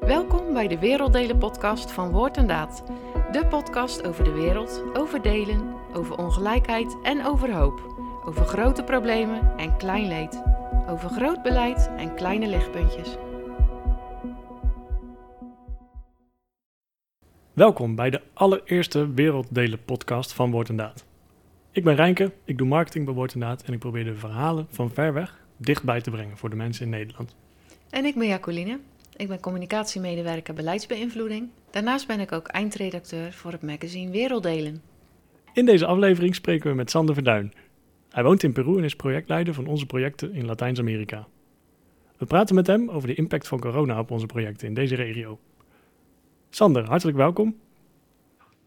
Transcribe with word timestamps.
Welkom 0.00 0.52
bij 0.52 0.68
de 0.68 0.78
Werelddelen 0.78 1.38
podcast 1.38 1.92
van 1.92 2.10
Woord 2.10 2.36
en 2.36 2.46
Daad. 2.46 2.84
De 3.32 3.46
podcast 3.46 4.06
over 4.06 4.24
de 4.24 4.30
wereld, 4.32 4.82
over 4.92 5.22
delen, 5.22 5.74
over 5.92 6.18
ongelijkheid 6.18 6.96
en 7.02 7.24
over 7.24 7.54
hoop. 7.54 7.80
Over 8.24 8.44
grote 8.44 8.82
problemen 8.82 9.56
en 9.56 9.76
klein 9.76 10.08
leed. 10.08 10.42
Over 10.88 11.10
groot 11.10 11.42
beleid 11.42 11.90
en 11.96 12.14
kleine 12.14 12.46
lichtpuntjes. 12.46 13.16
Welkom 17.52 17.94
bij 17.94 18.10
de 18.10 18.20
allereerste 18.32 19.12
Werelddelen 19.12 19.84
podcast 19.84 20.32
van 20.32 20.50
Woord 20.50 20.68
en 20.68 20.76
Daad. 20.76 21.04
Ik 21.70 21.84
ben 21.84 21.94
Rijnke, 21.94 22.32
ik 22.44 22.58
doe 22.58 22.66
marketing 22.66 23.04
bij 23.04 23.14
Woord 23.14 23.34
en 23.34 23.40
Daad 23.40 23.62
en 23.62 23.72
ik 23.72 23.78
probeer 23.78 24.04
de 24.04 24.14
verhalen 24.14 24.66
van 24.70 24.90
ver 24.90 25.12
weg 25.12 25.42
dichtbij 25.56 26.00
te 26.00 26.10
brengen 26.10 26.36
voor 26.36 26.50
de 26.50 26.56
mensen 26.56 26.84
in 26.84 26.90
Nederland. 26.90 27.36
En 27.90 28.04
ik 28.04 28.14
ben 28.14 28.26
Jacqueline. 28.26 28.78
Ik 29.16 29.28
ben 29.28 29.40
communicatiemedewerker 29.40 30.54
beleidsbeïnvloeding. 30.54 31.48
Daarnaast 31.70 32.06
ben 32.06 32.20
ik 32.20 32.32
ook 32.32 32.48
eindredacteur 32.48 33.32
voor 33.32 33.52
het 33.52 33.62
magazine 33.62 34.10
Werelddelen. 34.10 34.82
In 35.52 35.66
deze 35.66 35.86
aflevering 35.86 36.34
spreken 36.34 36.70
we 36.70 36.76
met 36.76 36.90
Sander 36.90 37.14
Verduin. 37.14 37.52
Hij 38.10 38.22
woont 38.22 38.42
in 38.42 38.52
Peru 38.52 38.78
en 38.78 38.84
is 38.84 38.96
projectleider 38.96 39.54
van 39.54 39.66
onze 39.66 39.86
projecten 39.86 40.32
in 40.32 40.44
Latijns-Amerika. 40.44 41.26
We 42.18 42.26
praten 42.26 42.54
met 42.54 42.66
hem 42.66 42.90
over 42.90 43.08
de 43.08 43.14
impact 43.14 43.48
van 43.48 43.60
corona 43.60 43.98
op 43.98 44.10
onze 44.10 44.26
projecten 44.26 44.68
in 44.68 44.74
deze 44.74 44.94
regio. 44.94 45.38
Sander, 46.50 46.84
hartelijk 46.84 47.16
welkom. 47.16 47.56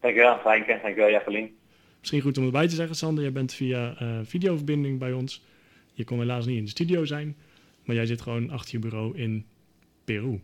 Dankjewel, 0.00 0.40
Rijnke. 0.44 0.78
Dankjewel, 0.82 1.10
Jacqueline. 1.10 1.50
Misschien 1.98 2.20
goed 2.20 2.38
om 2.38 2.44
erbij 2.44 2.68
te 2.68 2.74
zeggen, 2.74 2.96
Sander, 2.96 3.22
jij 3.22 3.32
bent 3.32 3.52
via 3.52 4.02
uh, 4.02 4.18
videoverbinding 4.22 4.98
bij 4.98 5.12
ons. 5.12 5.44
Je 5.92 6.04
kon 6.04 6.18
helaas 6.18 6.46
niet 6.46 6.56
in 6.56 6.64
de 6.64 6.70
studio 6.70 7.04
zijn, 7.04 7.36
maar 7.84 7.96
jij 7.96 8.06
zit 8.06 8.20
gewoon 8.20 8.50
achter 8.50 8.72
je 8.72 8.78
bureau 8.78 9.18
in 9.18 9.46
Peru. 10.08 10.40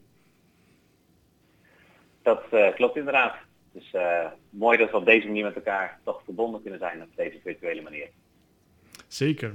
Dat 2.23 2.43
uh, 2.53 2.75
klopt 2.75 2.97
inderdaad. 2.97 3.35
Dus 3.73 3.93
uh, 3.93 4.27
mooi 4.51 4.79
dat 4.79 4.91
we 4.91 4.97
op 4.97 5.05
deze 5.05 5.27
manier 5.27 5.45
met 5.45 5.55
elkaar 5.55 6.01
toch 6.05 6.23
verbonden 6.25 6.63
kunnen 6.63 6.81
zijn 6.81 7.03
op 7.03 7.09
deze 7.17 7.39
virtuele 7.43 7.83
manier. 7.83 8.09
Zeker. 9.09 9.53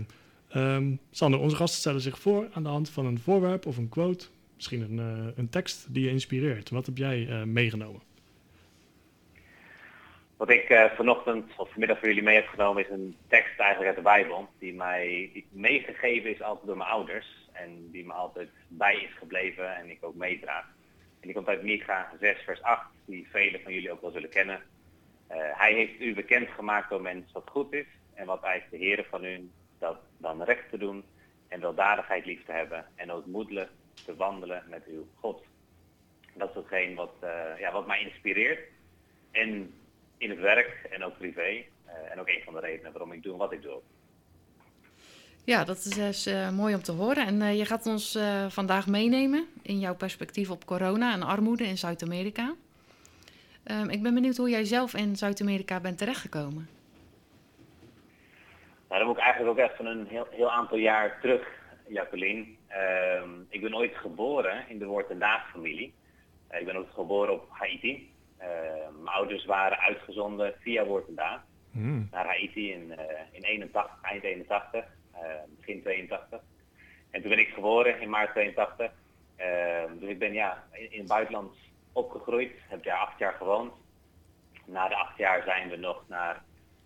Um, 0.55 0.99
Sander, 1.11 1.39
onze 1.39 1.55
gasten 1.55 1.79
stellen 1.79 2.01
zich 2.01 2.19
voor 2.19 2.47
aan 2.53 2.63
de 2.63 2.69
hand 2.69 2.89
van 2.89 3.05
een 3.05 3.19
voorwerp 3.19 3.65
of 3.65 3.77
een 3.77 3.89
quote, 3.89 4.27
misschien 4.55 4.81
een, 4.81 4.97
uh, 4.97 5.31
een 5.35 5.49
tekst 5.49 5.93
die 5.93 6.03
je 6.03 6.09
inspireert. 6.09 6.69
Wat 6.69 6.85
heb 6.85 6.97
jij 6.97 7.45
meegenomen? 7.45 8.01
Wat 10.37 10.49
ik 10.49 10.89
vanochtend 10.95 11.51
of 11.57 11.69
vanmiddag 11.69 11.99
voor 11.99 12.07
jullie 12.07 12.23
mee 12.23 12.35
heb 12.35 12.47
genomen 12.47 12.83
is 12.83 12.89
een 12.89 13.15
tekst 13.27 13.59
eigenlijk 13.59 13.87
uit 13.87 13.97
de 13.97 14.11
Bijbel 14.11 14.49
die 14.59 14.73
mij 14.73 15.29
die 15.33 15.45
meegegeven 15.51 16.29
is 16.29 16.41
altijd 16.41 16.67
door 16.67 16.77
mijn 16.77 16.89
ouders 16.89 17.38
en 17.63 17.91
die 17.91 18.05
me 18.05 18.13
altijd 18.13 18.49
bij 18.67 18.95
is 18.95 19.17
gebleven 19.17 19.75
en 19.75 19.89
ik 19.89 20.03
ook 20.03 20.15
meedraag. 20.15 20.65
En 21.19 21.27
die 21.27 21.33
komt 21.33 21.47
uit 21.47 21.63
Micha 21.63 22.11
6 22.19 22.41
vers 22.41 22.61
8, 22.61 22.85
die 23.05 23.27
velen 23.29 23.61
van 23.61 23.73
jullie 23.73 23.91
ook 23.91 24.01
wel 24.01 24.11
zullen 24.11 24.29
kennen. 24.29 24.61
Uh, 25.31 25.37
hij 25.37 25.73
heeft 25.73 25.99
u 25.99 26.13
bekend 26.13 26.49
gemaakt 26.49 26.89
door 26.89 27.01
mens 27.01 27.31
wat 27.31 27.49
goed 27.49 27.73
is 27.73 27.85
en 28.13 28.25
wat 28.25 28.43
eist 28.43 28.69
de 28.71 28.77
Heer 28.77 29.05
van 29.09 29.25
u, 29.25 29.49
dat 29.77 29.97
dan 30.17 30.43
recht 30.43 30.69
te 30.69 30.77
doen 30.77 31.03
en 31.47 31.61
weldadigheid 31.61 32.25
lief 32.25 32.45
te 32.45 32.51
hebben 32.51 32.85
en 32.95 33.11
ootmoedelijk 33.11 33.69
te 34.05 34.15
wandelen 34.15 34.63
met 34.69 34.85
uw 34.85 35.07
God. 35.15 35.43
Dat 36.33 36.49
is 36.49 36.55
hetgeen 36.55 36.95
wat, 36.95 37.13
uh, 37.23 37.59
ja, 37.59 37.71
wat 37.71 37.87
mij 37.87 38.01
inspireert. 38.01 38.59
En 39.31 39.73
in 40.17 40.29
het 40.29 40.39
werk 40.39 40.87
en 40.89 41.03
ook 41.03 41.17
privé. 41.17 41.49
Uh, 41.87 42.11
en 42.11 42.19
ook 42.19 42.27
een 42.27 42.43
van 42.43 42.53
de 42.53 42.59
redenen 42.59 42.91
waarom 42.91 43.11
ik 43.11 43.23
doe 43.23 43.37
wat 43.37 43.51
ik 43.51 43.61
doe. 43.61 43.81
Ja, 45.43 45.63
dat 45.63 45.77
is 45.77 45.83
dus, 45.83 46.27
uh, 46.27 46.49
mooi 46.49 46.75
om 46.75 46.81
te 46.81 46.91
horen. 46.91 47.27
En 47.27 47.41
uh, 47.41 47.57
je 47.57 47.65
gaat 47.65 47.85
ons 47.85 48.17
vandaag 48.47 48.87
meenemen 48.87 49.45
in 49.61 49.79
jouw 49.79 49.95
perspectief 49.95 50.49
op 50.49 50.65
corona 50.65 51.13
en 51.13 51.23
armoede 51.23 51.63
in 51.63 51.77
Zuid-Amerika. 51.77 52.53
Um, 53.71 53.89
ik 53.89 54.01
ben 54.01 54.13
benieuwd 54.13 54.37
hoe 54.37 54.49
jij 54.49 54.65
zelf 54.65 54.93
in 54.93 55.15
Zuid-Amerika 55.15 55.79
bent 55.79 55.97
terechtgekomen. 55.97 56.69
Nou, 58.89 59.01
dat 59.01 59.05
moet 59.05 59.17
ik 59.17 59.23
eigenlijk 59.23 59.59
ook 59.59 59.65
echt 59.65 59.75
van 59.75 59.85
een 59.85 60.07
heel, 60.07 60.27
heel 60.29 60.51
aantal 60.51 60.77
jaar 60.77 61.19
terug, 61.21 61.47
Jacqueline. 61.87 62.45
Uh, 62.69 63.23
ik 63.49 63.61
ben 63.61 63.75
ooit 63.75 63.95
geboren 63.95 64.65
in 64.67 64.79
de 64.79 64.85
Woord- 64.85 65.09
en 65.09 65.19
Daad-familie. 65.19 65.93
ik 66.51 66.65
ben 66.65 66.75
ook 66.75 66.91
geboren 66.93 67.33
op 67.33 67.45
Haiti. 67.49 68.11
Uh, 68.39 68.45
mijn 68.93 69.15
ouders 69.15 69.45
waren 69.45 69.79
uitgezonden 69.79 70.53
via 70.59 70.85
Woord 70.85 71.07
en 71.07 71.15
Daad 71.15 71.39
mm. 71.71 72.07
naar 72.11 72.25
Haiti 72.25 72.71
in, 72.71 72.93
uh, 72.97 73.03
in 73.31 73.43
81, 73.43 73.97
eind 74.01 74.23
81, 74.23 74.83
uh, 74.83 74.89
begin 75.57 75.81
82. 75.81 76.41
En 77.09 77.21
toen 77.21 77.29
ben 77.29 77.39
ik 77.39 77.47
geboren 77.47 78.01
in 78.01 78.09
maart 78.09 78.31
82. 78.31 78.91
dus 79.99 80.09
ik 80.09 80.19
ben 80.19 80.33
ja, 80.33 80.63
in, 80.71 80.99
het 80.99 81.07
buitenland 81.07 81.55
opgegroeid, 81.93 82.51
heb 82.67 82.83
daar 82.83 82.97
acht 82.97 83.19
jaar 83.19 83.33
gewoond. 83.33 83.73
Na 84.65 84.87
de 84.87 84.95
acht 84.95 85.17
jaar 85.17 85.43
zijn 85.43 85.69
we 85.69 85.75
nog 85.75 86.03
naar 86.07 86.43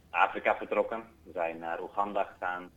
Afrika 0.09 0.57
vertrokken. 0.57 1.03
We 1.23 1.31
zijn 1.31 1.59
naar 1.59 1.81
Oeganda 1.81 2.23
gegaan. 2.23 2.71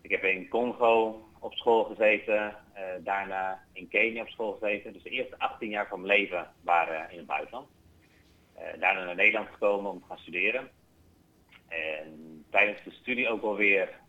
Ik 0.00 0.10
heb 0.10 0.24
in 0.24 0.48
Congo 0.48 1.28
op 1.38 1.54
school 1.54 1.84
gezeten, 1.84 2.56
daarna 3.00 3.62
in 3.72 3.88
Kenia 3.88 4.22
op 4.22 4.28
school 4.28 4.52
gezeten. 4.52 4.92
Dus 4.92 5.02
de 5.02 5.10
eerste 5.10 5.38
18 5.38 5.68
jaar 5.68 5.88
van 5.88 6.00
mijn 6.00 6.18
leven 6.18 6.50
waren 6.60 7.10
in 7.10 7.18
het 7.18 7.26
buitenland. 7.26 7.68
Daarna 8.78 9.04
naar 9.04 9.14
Nederland 9.14 9.48
gekomen 9.48 9.90
om 9.90 10.00
te 10.00 10.06
gaan 10.08 10.18
studeren. 10.18 10.70
En 11.68 12.44
tijdens 12.50 12.82
de 12.82 12.90
studie 12.90 13.28
ook 13.28 13.42
alweer 13.42 14.00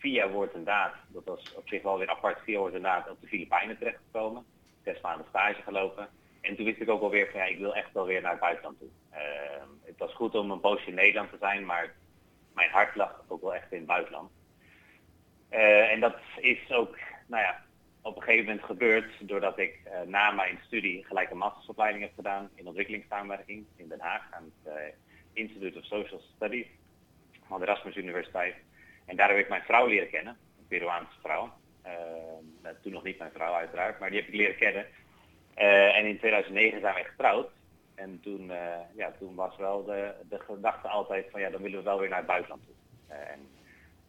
via 0.00 0.28
woord 0.28 0.54
en 0.54 0.64
daad, 0.64 0.94
dat 1.08 1.24
was 1.24 1.54
op 1.54 1.68
zich 1.68 1.82
wel 1.82 1.98
weer 1.98 2.08
apart 2.08 2.38
via 2.44 2.58
woord 2.58 2.74
en 2.74 2.82
daad, 2.82 3.10
op 3.10 3.20
de 3.20 3.26
Filipijnen 3.26 3.78
terechtgekomen. 3.78 4.44
Zes 4.84 5.00
maanden 5.00 5.26
stage 5.28 5.62
gelopen. 5.62 6.08
En 6.40 6.56
toen 6.56 6.64
wist 6.64 6.80
ik 6.80 6.88
ook 6.88 7.02
alweer 7.02 7.30
van 7.30 7.40
ja, 7.40 7.46
ik 7.46 7.58
wil 7.58 7.74
echt 7.74 7.92
wel 7.92 8.06
weer 8.06 8.20
naar 8.20 8.30
het 8.30 8.40
buitenland 8.40 8.78
toe. 8.78 8.88
Uh, 9.12 9.18
het 9.84 9.98
was 9.98 10.14
goed 10.14 10.34
om 10.34 10.50
een 10.50 10.60
poosje 10.60 10.88
in 10.88 10.94
Nederland 10.94 11.30
te 11.30 11.36
zijn, 11.40 11.66
maar 11.66 11.94
mijn 12.54 12.70
hart 12.70 12.94
lag 12.96 13.24
ook 13.28 13.40
wel 13.40 13.54
echt 13.54 13.72
in 13.72 13.78
het 13.78 13.86
buitenland. 13.86 14.30
Uh, 15.50 15.92
en 15.92 16.00
dat 16.00 16.16
is 16.36 16.70
ook, 16.70 16.96
nou 17.26 17.42
ja, 17.42 17.62
op 18.02 18.16
een 18.16 18.22
gegeven 18.22 18.44
moment 18.44 18.64
gebeurd 18.64 19.10
doordat 19.20 19.58
ik 19.58 19.80
uh, 19.86 20.00
na 20.06 20.30
mijn 20.30 20.58
studie 20.66 21.04
gelijk 21.04 21.30
een 21.30 21.38
mastersopleiding 21.38 22.04
heb 22.04 22.14
gedaan 22.14 22.50
in 22.54 22.66
ontwikkelingssamenwerking 22.66 23.66
in 23.76 23.88
Den 23.88 24.00
Haag 24.00 24.22
aan 24.30 24.44
het 24.44 24.74
uh, 24.74 24.82
Institute 25.32 25.78
of 25.78 25.84
Social 25.84 26.20
Studies 26.36 26.66
van 27.46 27.60
de 27.60 27.66
Erasmus 27.66 27.96
Universiteit. 27.96 28.54
En 29.10 29.16
daar 29.16 29.28
heb 29.28 29.38
ik 29.38 29.48
mijn 29.48 29.62
vrouw 29.62 29.86
leren 29.86 30.10
kennen, 30.10 30.36
een 30.58 30.66
Peruaanse 30.68 31.20
vrouw. 31.22 31.52
Uh, 31.86 32.70
toen 32.82 32.92
nog 32.92 33.02
niet 33.02 33.18
mijn 33.18 33.30
vrouw 33.34 33.54
uiteraard, 33.54 33.98
maar 33.98 34.10
die 34.10 34.18
heb 34.18 34.28
ik 34.28 34.34
leren 34.34 34.56
kennen. 34.56 34.86
en 35.94 36.06
in 36.06 36.18
2009 36.18 36.80
zijn 36.80 36.94
wij 36.94 37.04
getrouwd. 37.04 37.48
En 37.94 38.20
toen, 38.22 38.52
ja, 38.96 39.12
toen 39.18 39.34
was 39.34 39.56
wel 39.56 39.84
de, 39.84 40.12
de 40.28 40.38
gedachte 40.38 40.88
altijd 40.88 41.26
van 41.30 41.40
ja, 41.40 41.50
dan 41.50 41.62
willen 41.62 41.78
we 41.78 41.84
wel 41.84 41.98
weer 41.98 42.08
naar 42.08 42.18
het 42.18 42.26
buitenland 42.26 42.62
toe. 42.66 42.74
en 43.16 43.40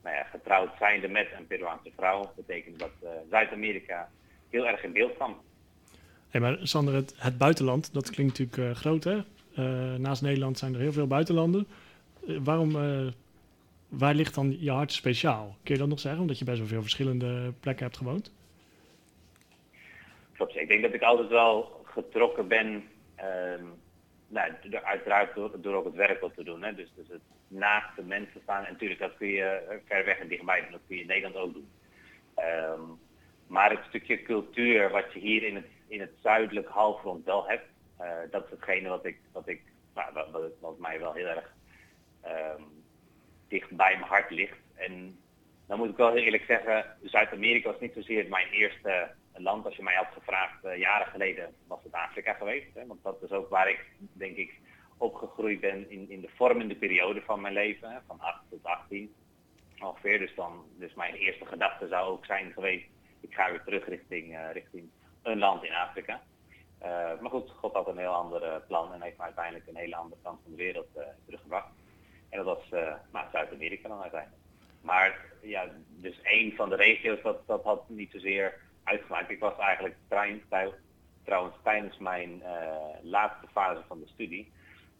nou 0.04 0.16
ja, 0.16 0.24
getrouwd 0.24 0.70
zijnde 0.80 1.08
met 1.08 1.28
een 1.38 1.48
Peruaanse 1.48 1.92
vrouw, 1.96 2.32
betekent 2.36 2.80
dat 2.80 2.92
Zuid-Amerika 3.30 4.10
heel 4.50 4.68
erg 4.68 4.84
in 4.84 4.94
beeld 4.94 5.16
kwam. 5.16 5.42
Hey, 6.30 6.42
maar 6.42 6.58
Sander, 6.62 6.94
het, 6.94 7.14
het 7.18 7.38
buitenland, 7.38 7.94
dat 7.94 8.10
klinkt 8.10 8.40
natuurlijk 8.40 8.78
groot 8.78 9.04
hè? 9.04 9.22
Naast 9.98 10.22
Nederland 10.22 10.58
zijn 10.58 10.74
er 10.74 10.80
heel 10.80 10.94
veel 10.94 11.08
buitenlanden. 11.08 11.68
waarom, 12.26 12.76
waar 13.91 14.13
ligt 14.13 14.35
dan 14.35 14.57
je 14.59 14.72
hart 14.72 14.91
speciaal? 14.91 15.56
Kun 15.63 15.74
je 15.74 15.79
dat 15.79 15.90
nog 15.90 16.00
zeggen, 16.00 16.22
omdat 16.22 16.40
je 16.40 16.46
bij 16.46 16.56
zoveel 16.56 16.81
verschillende 16.81 17.53
plekken 17.59 17.85
hebt 17.85 17.97
gewoond? 17.97 18.31
Klopt, 20.34 20.56
ik 20.56 20.68
denk 20.68 20.81
dat 20.81 20.94
ik 20.94 21.02
altijd 21.02 21.28
wel 21.28 21.81
getrokken 21.84 22.47
ben 22.47 22.84
ehm, 23.16 23.63
nou, 24.28 24.52
uiteraard 24.84 25.35
door, 25.35 25.62
door 25.62 25.75
ook 25.75 25.85
het 25.85 25.96
werk 25.96 26.22
wat 26.22 26.35
te 26.35 26.44
doen. 26.44 26.63
Hè. 26.63 26.75
Dus, 26.75 26.91
dus 26.96 27.07
het 27.07 27.22
naast 27.47 27.96
de 27.96 28.03
mensen 28.03 28.41
staan. 28.44 28.66
En 28.66 28.72
natuurlijk, 28.72 29.00
dat 29.00 29.18
kun 29.18 29.28
je 29.28 29.79
ver 29.85 30.06
weg 30.06 30.19
en 30.19 30.28
dichtbij. 30.28 30.68
Dat 30.72 30.79
kun 30.88 30.96
je 30.96 31.02
in 31.02 31.08
Nederland 31.08 31.35
ook 31.35 31.53
doen. 31.53 31.69
Um, 32.38 33.00
maar 33.47 33.69
het 33.69 33.85
stukje 33.88 34.22
cultuur 34.22 34.90
wat 34.90 35.14
je 35.14 35.20
hier 35.20 35.44
in 35.44 35.55
het, 35.55 35.67
in 35.87 35.99
het 35.99 36.11
zuidelijk 36.22 36.67
halfrond 36.67 37.26
wel 37.26 37.47
hebt, 37.47 37.66
uh, 38.02 38.08
dat 38.32 38.44
is 38.44 38.49
hetgene 38.49 38.90
wat 38.90 39.05
ik, 39.05 39.20
wat 39.32 39.47
ik 39.47 39.61
nou, 39.94 40.14
wat, 40.14 40.52
wat, 40.59 40.79
mij 40.79 40.99
wel 40.99 41.14
heel 41.14 41.28
erg 41.28 41.53
um, 42.26 42.81
dicht 43.52 43.70
bij 43.70 43.98
mijn 43.98 44.09
hart 44.09 44.30
ligt. 44.30 44.58
En 44.76 45.20
dan 45.68 45.78
moet 45.78 45.90
ik 45.90 45.98
wel 45.98 46.12
heel 46.12 46.24
eerlijk 46.24 46.46
zeggen, 46.48 46.86
Zuid-Amerika 47.03 47.72
was 47.72 47.80
niet 47.80 47.94
zozeer 47.94 48.30
mijn 48.30 48.48
eerste 48.48 49.12
land. 49.34 49.66
Als 49.66 49.76
je 49.76 49.84
mij 49.84 49.96
had 49.96 50.08
gevraagd 50.14 50.66
uh, 50.66 50.78
jaren 50.78 51.08
geleden, 51.08 51.53
was 51.68 51.84
het 51.84 51.92
Afrika 51.92 52.34
geweest. 52.34 52.74
Hè? 52.74 52.86
Want 52.86 53.03
dat 53.03 53.22
is 53.22 53.32
ook 53.32 53.50
waar 53.50 53.70
ik, 53.70 53.86
denk 53.98 54.36
ik, 54.36 54.59
opgegroeid 54.98 55.59
ben 55.59 55.90
in, 55.90 56.09
in 56.09 56.22
de 56.22 56.30
vormende 56.36 56.76
periode 56.76 57.22
van 57.22 57.42
mijn 57.42 57.53
leven. 57.53 58.03
Van 58.08 58.20
8 58.20 58.40
tot 58.50 58.64
18 58.64 59.14
ongeveer. 59.80 60.20
Dus, 60.20 60.36
dan, 60.36 60.66
dus 60.78 60.94
mijn 60.94 61.14
eerste 61.14 61.46
gedachte 61.46 61.88
zou 61.88 62.12
ook 62.12 62.26
zijn 62.26 62.52
geweest, 62.52 62.86
ik 63.20 63.34
ga 63.34 63.50
weer 63.50 63.64
terug 63.64 63.88
richting, 63.88 64.34
uh, 64.34 64.52
richting 64.52 64.90
een 65.22 65.40
land 65.40 65.64
in 65.64 65.74
Afrika. 65.74 66.22
Uh, 66.82 66.88
maar 67.20 67.30
goed, 67.30 67.50
God 67.50 67.74
had 67.74 67.88
een 67.88 67.97
heel 67.97 68.14
ander 68.14 68.62
plan 68.68 68.94
en 68.94 69.02
heeft 69.02 69.18
me 69.18 69.24
uiteindelijk 69.24 69.68
een 69.68 69.76
hele 69.76 69.96
andere 69.96 70.22
kant 70.24 70.40
van 70.44 70.52
de 70.52 70.58
wereld 70.58 70.88
teruggebracht. 71.26 71.70
En 72.32 72.44
dat 72.44 72.46
was 72.46 72.70
nou, 73.12 73.26
Zuid-Amerika 73.32 73.88
dan 73.88 74.02
uiteindelijk. 74.02 74.42
Maar 74.82 75.26
ja, 75.42 75.70
dus 75.88 76.22
één 76.22 76.56
van 76.56 76.70
de 76.70 76.76
regio's, 76.76 77.22
dat, 77.22 77.48
dat 77.48 77.64
had 77.64 77.90
niet 77.90 78.12
zozeer 78.12 78.60
uitgemaakt. 78.84 79.30
Ik 79.30 79.40
was 79.40 79.58
eigenlijk 79.58 79.96
treintuig 80.08 80.74
trouwens 81.24 81.56
tijdens 81.64 81.98
mijn 81.98 82.44
laatste 83.02 83.48
fase 83.52 83.82
van 83.88 84.00
de 84.00 84.08
studie 84.08 84.52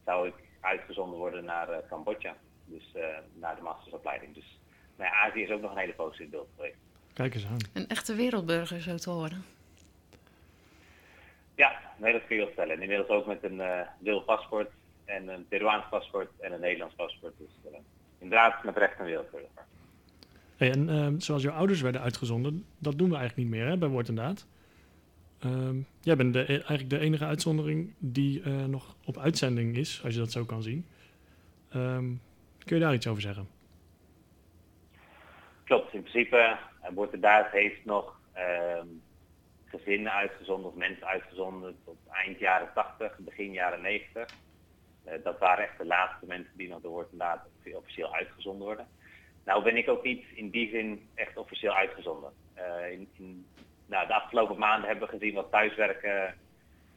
zou 0.04 0.28
ik 0.28 0.34
uitgezonden 0.60 1.18
worden 1.18 1.44
naar 1.44 1.68
Cambodja. 1.88 2.36
Dus 2.64 2.92
naar 3.34 3.56
de 3.56 3.62
mastersopleiding. 3.62 4.34
Dus 4.34 4.58
nou 4.96 5.10
Azië 5.14 5.42
is 5.42 5.50
ook 5.50 5.60
nog 5.60 5.70
een 5.70 5.78
hele 5.78 5.92
positief 5.92 6.30
beeld 6.30 6.48
geweest. 6.56 6.76
Kijk 7.12 7.34
eens 7.34 7.46
aan. 7.46 7.56
Een 7.72 7.88
echte 7.88 8.14
wereldburger, 8.14 8.80
zo 8.80 8.96
te 8.96 9.10
horen. 9.10 9.44
Ja, 11.54 11.80
nee, 11.96 12.12
dat 12.12 12.26
kun 12.26 12.36
je 12.36 12.42
wel 12.42 12.52
stellen. 12.52 12.80
Inmiddels 12.80 13.08
ook 13.08 13.26
met 13.26 13.44
een 13.44 13.58
uh, 13.58 13.80
dual 13.98 14.22
paspoort 14.22 14.70
en 15.16 15.28
een 15.28 15.48
Peruaans 15.48 15.84
paspoort 15.90 16.30
en 16.40 16.52
een 16.52 16.60
Nederlands 16.60 16.94
paspoort. 16.94 17.34
Dus 17.38 17.72
uh, 17.72 17.78
inderdaad 18.18 18.64
met 18.64 18.76
recht 18.76 18.98
een 18.98 19.04
wereldburger. 19.04 19.64
Hey, 20.56 20.70
en 20.70 20.88
uh, 20.88 21.08
zoals 21.18 21.42
jouw 21.42 21.54
ouders 21.54 21.80
werden 21.80 22.00
uitgezonden, 22.00 22.66
dat 22.78 22.98
doen 22.98 23.10
we 23.10 23.16
eigenlijk 23.16 23.48
niet 23.48 23.58
meer 23.58 23.68
hè, 23.68 23.76
bij 23.76 23.88
Woord 23.88 24.08
en 24.08 24.14
Daad. 24.14 24.46
Ehm, 25.40 25.76
jij 26.00 26.16
bent 26.16 26.32
de, 26.32 26.44
eigenlijk 26.46 26.90
de 26.90 26.98
enige 26.98 27.24
uitzondering 27.24 27.94
die 27.98 28.42
eh, 28.42 28.64
nog 28.64 28.96
op 29.04 29.18
uitzending 29.18 29.76
is, 29.76 30.00
als 30.04 30.14
je 30.14 30.20
dat 30.20 30.30
zo 30.30 30.44
kan 30.44 30.62
zien. 30.62 30.86
Ehm, 31.70 32.06
kun 32.64 32.76
je 32.76 32.82
daar 32.82 32.94
iets 32.94 33.06
over 33.06 33.22
zeggen? 33.22 33.48
Klopt, 35.64 35.94
in 35.94 36.00
principe, 36.02 36.56
Woord 36.94 37.12
en 37.12 37.20
Daad 37.20 37.50
heeft 37.50 37.84
nog 37.84 38.20
ehm, 38.32 38.86
gezinnen 39.64 40.12
uitgezonden 40.12 40.70
of 40.70 40.76
mensen 40.76 41.06
uitgezonden 41.06 41.76
tot 41.84 41.96
eind 42.10 42.38
jaren 42.38 42.68
80, 42.74 43.18
begin 43.18 43.52
jaren 43.52 43.80
90. 43.80 44.34
Eh, 45.04 45.14
dat 45.22 45.38
waren 45.38 45.64
echt 45.64 45.78
de 45.78 45.84
laatste 45.84 46.26
mensen 46.26 46.56
die 46.56 46.68
nog 46.68 46.80
door 46.80 47.08
inderdaad 47.10 47.46
officieel 47.74 48.14
uitgezonden 48.14 48.66
worden. 48.66 48.86
Nou 49.44 49.62
ben 49.62 49.76
ik 49.76 49.88
ook 49.88 50.02
niet 50.02 50.24
in 50.34 50.50
die 50.50 50.68
zin 50.70 51.08
echt 51.14 51.36
officieel 51.36 51.72
uitgezonden. 51.72 52.32
Uh, 52.56 52.90
in, 52.90 53.08
in, 53.16 53.46
nou, 53.86 54.06
de 54.06 54.14
afgelopen 54.14 54.58
maanden 54.58 54.88
hebben 54.88 55.08
we 55.08 55.18
gezien 55.18 55.34
wat 55.34 55.50
thuiswerken 55.50 56.34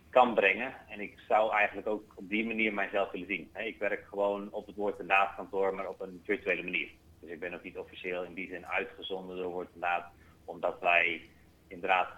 kan 0.10 0.34
brengen. 0.34 0.74
En 0.90 1.00
ik 1.00 1.20
zou 1.28 1.54
eigenlijk 1.54 1.88
ook 1.88 2.14
op 2.16 2.30
die 2.30 2.46
manier 2.46 2.74
mijzelf 2.74 3.12
willen 3.12 3.28
zien. 3.28 3.50
ik 3.54 3.80
werk 3.80 4.06
gewoon 4.08 4.52
op 4.52 4.66
het 4.66 4.76
woord 4.76 5.00
en 5.00 5.08
daad 5.08 5.36
kantoor, 5.36 5.76
maar 5.76 5.88
op 5.90 6.02
een 6.02 6.22
virtuele 6.24 6.64
manier. 6.64 6.90
Dus 7.20 7.30
ik 7.30 7.40
ben 7.40 7.54
ook 7.54 7.64
niet 7.64 7.78
officieel 7.78 8.24
in 8.24 8.34
die 8.34 8.50
zin 8.50 8.68
uitgezonden 8.68 9.38
door 9.38 9.52
woord 9.52 9.74
en 9.74 9.80
daad, 9.80 10.06
omdat 10.46 10.80
wij 10.80 11.30
inderdaad 11.68 12.10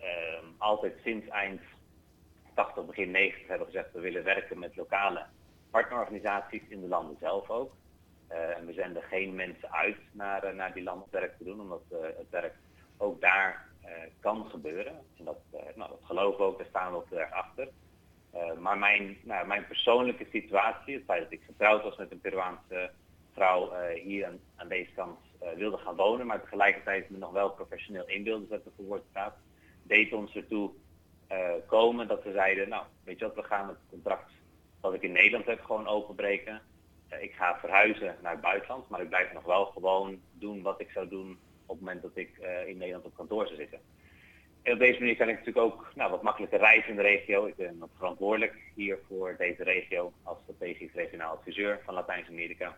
Ehm, 0.00 0.44
altijd 0.58 0.92
sinds 1.04 1.28
eind 1.28 1.60
80, 2.54 2.86
begin 2.86 3.10
90 3.10 3.48
hebben 3.48 3.66
gezegd 3.66 3.92
we 3.92 4.00
willen 4.00 4.24
werken 4.24 4.58
met 4.58 4.76
lokale 4.76 5.26
partnerorganisaties 5.70 6.62
in 6.68 6.80
de 6.80 6.88
landen 6.88 7.16
zelf 7.20 7.50
ook. 7.50 7.72
Uh, 8.32 8.56
en 8.56 8.66
we 8.66 8.72
zenden 8.72 9.02
geen 9.02 9.34
mensen 9.34 9.72
uit 9.72 9.96
naar, 10.12 10.44
uh, 10.44 10.56
naar 10.56 10.72
die 10.72 10.82
landen 10.82 11.08
werk 11.10 11.36
te 11.36 11.44
doen, 11.44 11.60
omdat 11.60 11.82
uh, 11.92 11.98
het 12.02 12.30
werk 12.30 12.54
ook 12.96 13.20
daar 13.20 13.68
kan 14.20 14.46
gebeuren. 14.50 14.92
En 15.18 15.24
dat, 15.24 15.38
nou, 15.74 15.90
dat 15.90 16.36
we 16.36 16.42
ook, 16.42 16.58
daar 16.58 16.66
staan 16.66 16.92
we 16.92 16.96
ook 16.96 17.10
erg 17.10 17.32
achter. 17.32 17.68
maar 18.58 18.78
mijn, 18.78 19.16
nou, 19.22 19.46
mijn 19.46 19.66
persoonlijke 19.66 20.26
situatie, 20.32 20.94
het 20.94 21.04
feit 21.04 21.22
dat 21.22 21.32
ik 21.32 21.42
getrouwd 21.46 21.82
was 21.82 21.96
met 21.96 22.10
een 22.10 22.20
Peruaanse 22.20 22.90
vrouw 23.32 23.72
hier 23.94 24.26
aan, 24.26 24.38
aan, 24.56 24.68
deze 24.68 24.90
kant 24.94 25.18
wilde 25.56 25.76
gaan 25.76 25.96
wonen, 25.96 26.26
maar 26.26 26.42
tegelijkertijd 26.42 27.10
me 27.10 27.18
nog 27.18 27.32
wel 27.32 27.50
professioneel 27.50 28.08
in 28.08 28.22
wilde 28.22 28.46
zetten 28.46 28.72
voor 28.76 28.84
woordstaat, 28.84 29.36
deed 29.82 30.12
ons 30.12 30.34
ertoe 30.34 30.70
komen 31.66 32.08
dat 32.08 32.24
we 32.24 32.32
zeiden, 32.32 32.68
nou 32.68 32.84
weet 33.04 33.18
je 33.18 33.24
wat, 33.24 33.34
we 33.34 33.42
gaan 33.42 33.68
het 33.68 33.78
contract 33.90 34.32
wat 34.80 34.94
ik 34.94 35.02
in 35.02 35.12
Nederland 35.12 35.46
heb 35.46 35.64
gewoon 35.64 35.86
openbreken. 35.86 36.60
Uh, 37.12 37.22
ik 37.22 37.32
ga 37.32 37.58
verhuizen 37.58 38.16
naar 38.22 38.32
het 38.32 38.40
buitenland, 38.40 38.88
maar 38.88 39.00
ik 39.00 39.08
blijf 39.08 39.32
nog 39.32 39.44
wel 39.44 39.64
gewoon 39.64 40.20
doen 40.32 40.62
wat 40.62 40.80
ik 40.80 40.90
zou 40.90 41.08
doen 41.08 41.38
op 41.66 41.76
het 41.76 41.84
moment 41.84 42.02
dat 42.02 42.10
ik 42.14 42.38
uh, 42.40 42.68
in 42.68 42.76
Nederland 42.76 43.04
op 43.04 43.14
kantoor 43.14 43.46
zou 43.46 43.58
zitten. 43.58 43.80
En 44.62 44.72
op 44.72 44.78
deze 44.78 44.98
manier 44.98 45.16
kan 45.16 45.28
ik 45.28 45.38
natuurlijk 45.38 45.66
ook 45.66 45.92
nou, 45.94 46.10
wat 46.10 46.22
makkelijker 46.22 46.58
reizen 46.58 46.90
in 46.90 46.96
de 46.96 47.02
regio. 47.02 47.46
Ik 47.46 47.56
ben 47.56 47.82
verantwoordelijk 47.96 48.54
hier 48.74 48.98
voor 49.08 49.34
deze 49.38 49.62
regio 49.62 50.12
als 50.22 50.38
strategisch 50.42 50.92
regionaal 50.92 51.36
adviseur 51.36 51.80
van 51.84 51.94
Latijns-Amerika. 51.94 52.76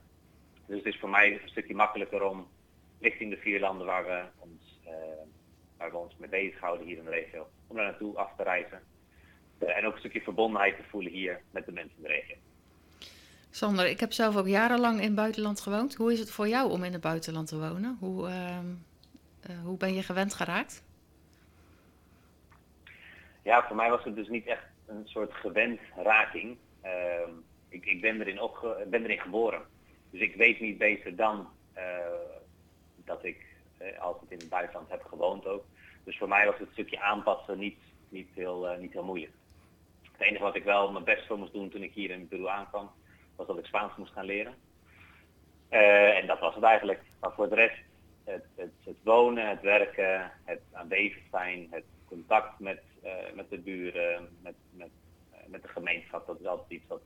Dus 0.67 0.77
het 0.77 0.87
is 0.87 0.99
voor 0.99 1.09
mij 1.09 1.33
een 1.33 1.49
stukje 1.49 1.75
makkelijker 1.75 2.23
om 2.23 2.49
richting 3.01 3.31
de 3.31 3.37
vier 3.37 3.61
landen 3.61 3.87
waar 3.87 4.05
we 4.05 4.23
ons 4.39 4.81
waar 5.83 5.91
we 5.91 5.97
ons 5.97 6.17
mee 6.17 6.29
bezighouden 6.29 6.87
hier 6.87 6.99
in 6.99 7.05
de 7.05 7.11
regio, 7.11 7.47
om 7.73 7.79
daar 7.79 7.91
naartoe 7.91 8.17
af 8.17 8.31
te 8.37 8.43
reizen. 8.43 8.81
Uh, 9.59 9.77
en 9.77 9.87
ook 9.87 9.93
een 9.93 9.99
stukje 9.99 10.21
verbondenheid 10.21 10.77
te 10.77 10.83
voelen 10.83 11.13
hier 11.13 11.41
met 11.51 11.67
de 11.67 11.73
mensen 11.73 11.97
in 11.97 12.03
de 12.03 12.09
regio. 12.09 12.37
Sander, 13.51 13.87
ik 13.87 14.01
heb 14.01 14.13
zelf 14.13 14.37
ook 14.37 14.47
jarenlang 14.47 14.97
in 14.97 15.07
het 15.07 15.15
buitenland 15.15 15.61
gewoond. 15.61 15.95
Hoe 15.95 16.13
is 16.13 16.19
het 16.19 16.31
voor 16.31 16.49
jou 16.49 16.71
om 16.71 16.85
in 16.85 16.93
het 16.93 17.01
buitenland 17.01 17.49
te 17.49 17.59
wonen? 17.59 17.97
Hoe, 18.01 18.29
uh, 18.29 18.59
uh, 19.51 19.65
hoe 19.65 19.77
ben 19.77 19.95
je 19.95 20.03
gewend 20.03 20.35
geraakt? 20.35 20.85
Ja, 23.43 23.67
voor 23.67 23.77
mij 23.77 23.91
was 23.91 24.05
het 24.05 24.15
dus 24.15 24.29
niet 24.29 24.47
echt 24.47 24.65
een 24.87 25.03
soort 25.09 25.33
gewend 25.33 25.81
raking. 25.97 26.57
Ehm, 26.81 27.31
ik, 27.69 27.85
ik 27.85 28.01
ben, 28.01 28.21
erin 28.21 28.41
opge 28.41 28.87
ben 28.91 29.05
erin 29.05 29.21
geboren. 29.21 29.63
Dus 30.11 30.21
ik 30.21 30.35
weet 30.35 30.61
niet 30.61 30.79
beter 30.79 31.17
dan 31.17 31.49
dat 33.05 33.25
ik 33.25 33.47
altijd 33.99 34.31
in 34.31 34.39
het 34.39 34.49
buitenland 34.49 34.91
heb 34.91 35.03
gewoond 35.03 35.47
ook. 35.47 35.65
Dus 36.05 36.19
voor 36.19 36.29
mij 36.29 36.47
was 36.47 36.59
het 36.59 36.69
stukje 36.73 37.01
aanpassen 37.01 37.59
niet, 37.59 37.79
niet, 38.09 38.29
heel, 38.35 38.73
uh, 38.73 38.79
niet 38.79 38.93
heel 38.93 39.05
moeilijk. 39.05 39.33
Het 40.13 40.21
enige 40.21 40.43
wat 40.43 40.57
ik 40.57 40.65
wel 40.65 40.93
mijn 40.93 41.05
best 41.05 41.27
voor 41.27 41.39
moest 41.39 41.53
doen 41.53 41.71
toen 41.71 41.83
ik 41.83 41.95
hier 41.95 42.11
in 42.11 42.29
Peru 42.29 42.47
aankwam, 42.47 42.91
was 43.37 43.47
dat 43.47 43.59
ik 43.59 43.65
Spaans 43.67 43.97
moest 43.97 44.13
gaan 44.13 44.25
leren. 44.25 44.55
Uh, 45.71 46.17
en 46.17 46.27
dat 46.27 46.41
was 46.41 46.55
het 46.55 46.65
eigenlijk. 46.65 47.03
Maar 47.21 47.33
voor 47.33 47.49
de 47.49 47.55
rest, 47.55 47.79
het, 48.25 48.45
het, 48.57 48.73
het 48.85 48.97
wonen, 49.03 49.49
het 49.49 49.61
werken, 49.61 50.33
het 50.45 50.61
aanwezig 50.73 51.23
zijn, 51.31 51.67
het 51.71 51.85
contact 52.09 52.59
met, 52.59 52.83
uh, 53.05 53.11
met 53.35 53.51
de 53.51 53.59
buren, 53.59 54.29
met, 54.43 54.55
met, 54.71 54.91
met 55.47 55.63
de 55.63 55.69
gemeenschap, 55.69 56.27
dat 56.27 56.41
is 56.41 56.47
altijd 56.47 56.71
iets 56.71 56.87
wat 56.87 57.01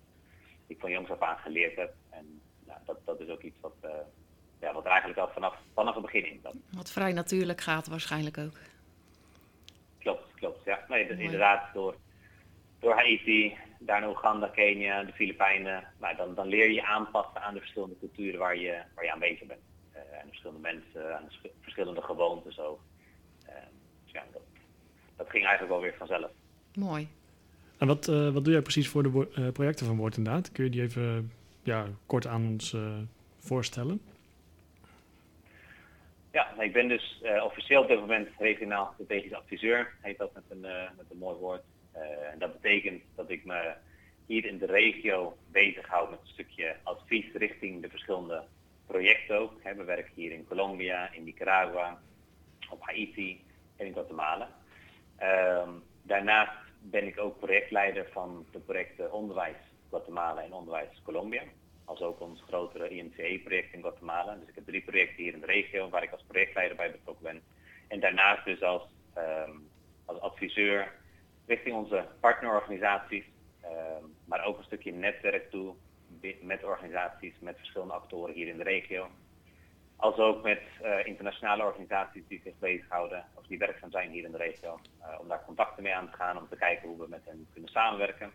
ik 0.67 0.81
van 0.81 0.91
jongs 0.91 1.11
af 1.11 1.21
aan 1.21 1.39
geleerd 1.39 1.77
heb. 1.77 1.95
En 2.11 2.41
nou, 2.67 2.79
dat, 2.85 2.99
dat 3.05 3.21
is 3.21 3.29
ook 3.29 3.43
iets 3.43 3.61
wat, 3.61 3.75
ja, 4.61 4.73
wat 4.73 4.85
eigenlijk 4.85 5.19
al 5.19 5.29
vanaf, 5.29 5.57
vanaf 5.75 5.95
het 5.95 6.03
begin 6.03 6.27
in. 6.27 6.41
Wat 6.71 6.91
vrij 6.91 7.13
natuurlijk 7.13 7.61
gaat 7.61 7.87
waarschijnlijk 7.87 8.39
ook. 8.39 8.59
Klopt. 10.37 10.65
Ja, 10.65 10.85
nee, 10.89 11.07
dus 11.07 11.19
inderdaad 11.19 11.75
door, 11.75 11.97
door 12.79 12.95
Haiti, 12.95 13.57
daarna 13.79 14.09
Oeganda, 14.09 14.47
Kenia, 14.47 15.05
de 15.05 15.13
Filipijnen. 15.13 15.85
Nou, 16.01 16.17
dan, 16.17 16.35
dan 16.35 16.47
leer 16.47 16.71
je 16.71 16.85
aanpassen 16.85 17.43
aan 17.43 17.55
de 17.55 17.61
verschillende 17.61 17.99
culturen 17.99 18.39
waar 18.39 18.57
je, 18.57 18.83
waar 18.95 19.05
je 19.05 19.13
aan 19.13 19.19
bezig 19.19 19.47
bent. 19.47 19.61
Uh, 19.95 20.01
aan 20.01 20.23
de 20.23 20.29
verschillende 20.29 20.61
mensen, 20.61 21.17
aan 21.17 21.25
de 21.43 21.51
verschillende 21.61 22.03
gewoontes 22.03 22.61
ook. 22.61 22.81
Uh, 23.49 23.55
dus 24.05 24.13
ja, 24.13 24.25
dat, 24.33 24.43
dat 25.17 25.31
ging 25.31 25.45
eigenlijk 25.45 25.73
wel 25.73 25.83
weer 25.83 25.95
vanzelf. 25.99 26.31
Mooi. 26.75 27.09
En 27.79 27.87
wat, 27.87 28.09
uh, 28.09 28.33
wat 28.33 28.45
doe 28.45 28.53
jij 28.53 28.63
precies 28.63 28.89
voor 28.89 29.03
de 29.03 29.29
uh, 29.39 29.49
projecten 29.53 29.87
van 29.87 29.97
Woord 29.97 30.15
Kun 30.53 30.65
je 30.65 30.71
die 30.71 30.83
even 30.83 31.33
ja, 31.63 31.87
kort 32.07 32.27
aan 32.27 32.47
ons 32.47 32.73
uh, 32.73 32.97
voorstellen? 33.39 34.01
Ja, 36.37 36.61
ik 36.61 36.73
ben 36.73 36.89
dus 36.89 37.21
uh, 37.23 37.45
officieel 37.45 37.83
op 37.83 37.89
dit 37.89 38.01
moment 38.01 38.29
regionaal 38.39 38.91
strategisch 38.95 39.33
adviseur, 39.33 39.95
heet 40.01 40.19
dat 40.19 40.35
met 40.35 40.43
een, 40.49 40.65
uh, 40.65 40.91
met 40.97 41.07
een 41.11 41.19
mooi 41.19 41.37
woord. 41.37 41.63
Uh, 41.95 42.01
en 42.33 42.39
dat 42.39 42.53
betekent 42.53 43.03
dat 43.15 43.31
ik 43.31 43.45
me 43.45 43.75
hier 44.27 44.45
in 44.45 44.59
de 44.59 44.67
regio 44.67 45.37
bezighoud 45.51 46.11
met 46.11 46.19
een 46.21 46.27
stukje 46.27 46.77
advies 46.83 47.33
richting 47.33 47.83
de 47.83 47.89
verschillende 47.89 48.43
projecten 48.87 49.39
ook. 49.39 49.53
we 49.63 49.85
werken 49.85 50.13
hier 50.15 50.33
in 50.33 50.47
Colombia, 50.49 51.13
in 51.13 51.25
Nicaragua, 51.25 51.99
op 52.71 52.83
Haiti 52.83 53.45
en 53.77 53.87
in 53.87 53.93
Guatemala. 53.93 54.49
Ehm, 55.17 55.71
daarnaast 56.03 56.59
ben 56.81 57.07
ik 57.07 57.19
ook 57.19 57.39
projectleider 57.39 58.09
van 58.13 58.47
de 58.53 58.59
projecten 58.59 59.13
Onderwijs 59.13 59.57
Guatemala 59.89 60.43
en 60.43 60.53
Onderwijs 60.53 61.03
Colombia 61.05 61.43
als 61.87 62.01
ook 62.01 62.21
ons 62.21 62.43
grotere 62.43 62.89
INCE-project 62.89 63.73
in 63.73 63.81
Guatemala. 63.81 64.35
Dus 64.35 64.49
ik 64.49 64.55
heb 64.55 64.67
drie 64.67 64.83
projecten 64.83 65.23
hier 65.23 65.33
in 65.33 65.41
de 65.41 65.47
regio 65.47 65.89
waar 65.89 66.03
ik 66.03 66.13
als 66.13 66.25
projectleider 66.27 66.77
bij 66.77 66.91
betrokken 66.91 67.25
ben. 67.25 67.43
En 67.89 68.01
daarnaast 68.01 68.45
dus 68.45 68.63
als, 68.63 68.83
um, 69.17 69.69
als 70.05 70.21
adviseur 70.21 70.93
richting 71.47 71.77
onze 71.77 72.07
partnerorganisaties, 72.21 73.25
um, 73.65 74.15
maar 74.25 74.45
ook 74.45 74.59
een 74.59 74.65
stukje 74.65 74.93
netwerk 74.93 75.51
toe 75.51 75.75
met 76.41 76.65
organisaties, 76.65 77.35
met 77.41 77.57
verschillende 77.57 77.95
actoren 77.95 78.35
hier 78.35 78.49
in 78.49 78.57
de 78.57 78.63
regio. 78.63 79.09
Als 79.97 80.17
ook 80.17 80.43
met 80.43 80.63
uh, 80.83 81.07
internationale 81.07 81.65
organisaties 81.65 82.23
die 82.29 82.41
zich 82.45 82.59
bezighouden 82.59 83.25
of 83.35 83.47
die 83.47 83.59
werkzaam 83.59 83.91
zijn 83.91 84.11
hier 84.11 84.25
in 84.25 84.31
de 84.31 84.37
regio. 84.37 84.81
Uh, 85.01 85.21
om 85.21 85.29
daar 85.29 85.45
contacten 85.45 85.83
mee 85.83 85.95
aan 85.95 86.11
te 86.11 86.17
gaan, 86.17 86.39
om 86.39 86.49
te 86.49 86.57
kijken 86.57 86.89
hoe 86.89 86.99
we 86.99 87.09
met 87.09 87.25
hen 87.25 87.47
kunnen 87.53 87.71
samenwerken. 87.71 88.33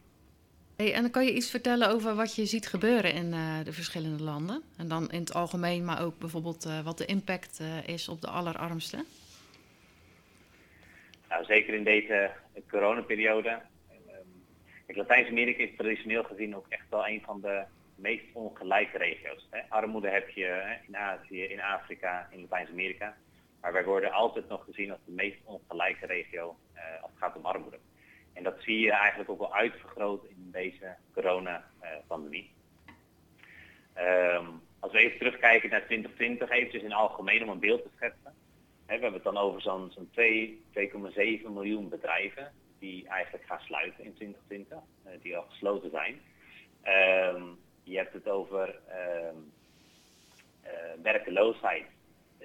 En 0.90 1.02
dan 1.02 1.12
kan 1.12 1.26
je 1.26 1.34
iets 1.34 1.50
vertellen 1.50 1.90
over 1.90 2.16
wat 2.16 2.36
je 2.36 2.46
ziet 2.46 2.68
gebeuren 2.68 3.14
in 3.14 3.34
uh, 3.34 3.64
de 3.64 3.74
verschillende 3.74 4.24
landen? 4.24 4.62
En 4.78 4.88
dan 4.88 5.12
in 5.12 5.20
het 5.20 5.34
algemeen, 5.34 5.86
maar 5.86 6.04
ook 6.04 6.20
bijvoorbeeld 6.20 6.66
uh, 6.66 6.80
wat 6.80 6.98
de 6.98 7.06
impact 7.06 7.60
uh, 7.62 7.88
is 7.88 8.10
op 8.10 8.22
de 8.22 8.28
allerarmsten? 8.28 9.06
Nou, 11.30 11.46
zeker 11.46 11.74
in 11.74 11.84
deze 11.84 12.32
coronaperiode. 12.70 13.62
Um, 14.88 14.98
Latijns-Amerika 14.98 15.64
is 15.64 15.76
traditioneel 15.78 16.24
gezien 16.24 16.56
ook 16.56 16.66
echt 16.70 16.90
wel 16.90 17.08
een 17.08 17.22
van 17.26 17.42
de 17.42 17.64
meest 17.96 18.24
ongelijke 18.34 18.98
regio's. 18.98 19.48
Hè? 19.50 19.60
Armoede 19.70 20.10
heb 20.10 20.30
je 20.30 20.78
in 20.88 20.98
Azië, 20.98 21.44
in 21.44 21.62
Afrika, 21.62 22.28
in 22.32 22.42
Latijns-Amerika. 22.42 23.18
Maar 23.62 23.74
wij 23.74 23.84
worden 23.84 24.12
altijd 24.12 24.48
nog 24.48 24.64
gezien 24.64 24.92
als 24.92 25.00
de 25.06 25.12
meest 25.12 25.38
ongelijke 25.44 26.06
regio 26.06 26.58
als 27.02 27.12
het 27.12 27.20
gaat 27.20 27.36
om 27.36 27.46
armoede. 27.46 27.78
En 28.34 28.44
dat 28.44 28.56
zie 28.60 28.80
je 28.80 28.92
eigenlijk 28.92 29.30
ook 29.30 29.40
wel 29.40 29.54
uitvergroot 29.54 30.26
in 30.26 30.50
deze 30.52 30.96
corona-pandemie. 31.14 32.52
Ehm, 33.94 34.46
als 34.80 34.92
we 34.92 35.00
even 35.00 35.18
terugkijken 35.18 35.70
naar 35.70 35.86
2020, 35.86 36.50
eventjes 36.50 36.84
in 36.84 36.94
algemeen 36.94 37.44
om 37.44 37.50
een 37.50 37.60
beeld 37.60 37.84
te 37.84 37.90
schetsen. 37.96 38.34
we 38.86 38.92
hebben 38.92 39.14
het 39.14 39.24
dan 39.24 39.38
over 39.38 39.62
zo'n 39.62 39.92
zo'n 39.92 40.10
2,7 40.12 41.54
miljoen 41.54 41.90
bedrijven 41.90 42.52
die 42.80 43.08
eigenlijk 43.08 43.46
gaan 43.46 43.60
sluiten 43.60 44.04
in 44.04 44.14
2020, 44.14 44.78
uh, 44.78 45.12
die 45.22 45.38
al 45.38 45.46
gesloten 45.50 45.90
zijn. 45.90 46.22
Ehm, 46.82 47.44
je 47.84 47.98
hebt 47.98 48.14
het 48.14 48.30
over 48.30 48.80
ehm, 48.88 49.36
eh, 50.62 50.72
werkeloosheid, 51.02 51.86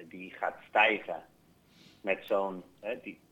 die 0.09 0.31
gaat 0.31 0.57
stijgen 0.67 1.23
met 2.07 2.25
zo'n 2.25 2.63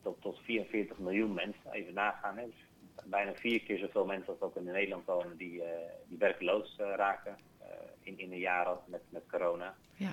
tot, 0.01 0.21
tot 0.21 0.39
44 0.43 0.97
miljoen 0.97 1.33
mensen. 1.33 1.71
Even 1.71 1.93
nagaan, 1.93 2.37
hè. 2.37 2.45
Dus 2.45 2.65
bijna 3.05 3.33
vier 3.33 3.61
keer 3.61 3.77
zoveel 3.77 4.05
mensen 4.05 4.27
als 4.27 4.41
ook 4.41 4.55
in 4.55 4.63
Nederland 4.63 5.05
wonen 5.05 5.37
die, 5.37 5.55
uh, 5.55 5.63
die 6.07 6.17
werkloos 6.17 6.75
raken 6.77 7.37
in, 8.01 8.19
in 8.19 8.31
een 8.31 8.39
jaar 8.39 8.77
met, 8.85 9.01
met 9.09 9.23
corona. 9.31 9.75
Ja. 9.95 10.11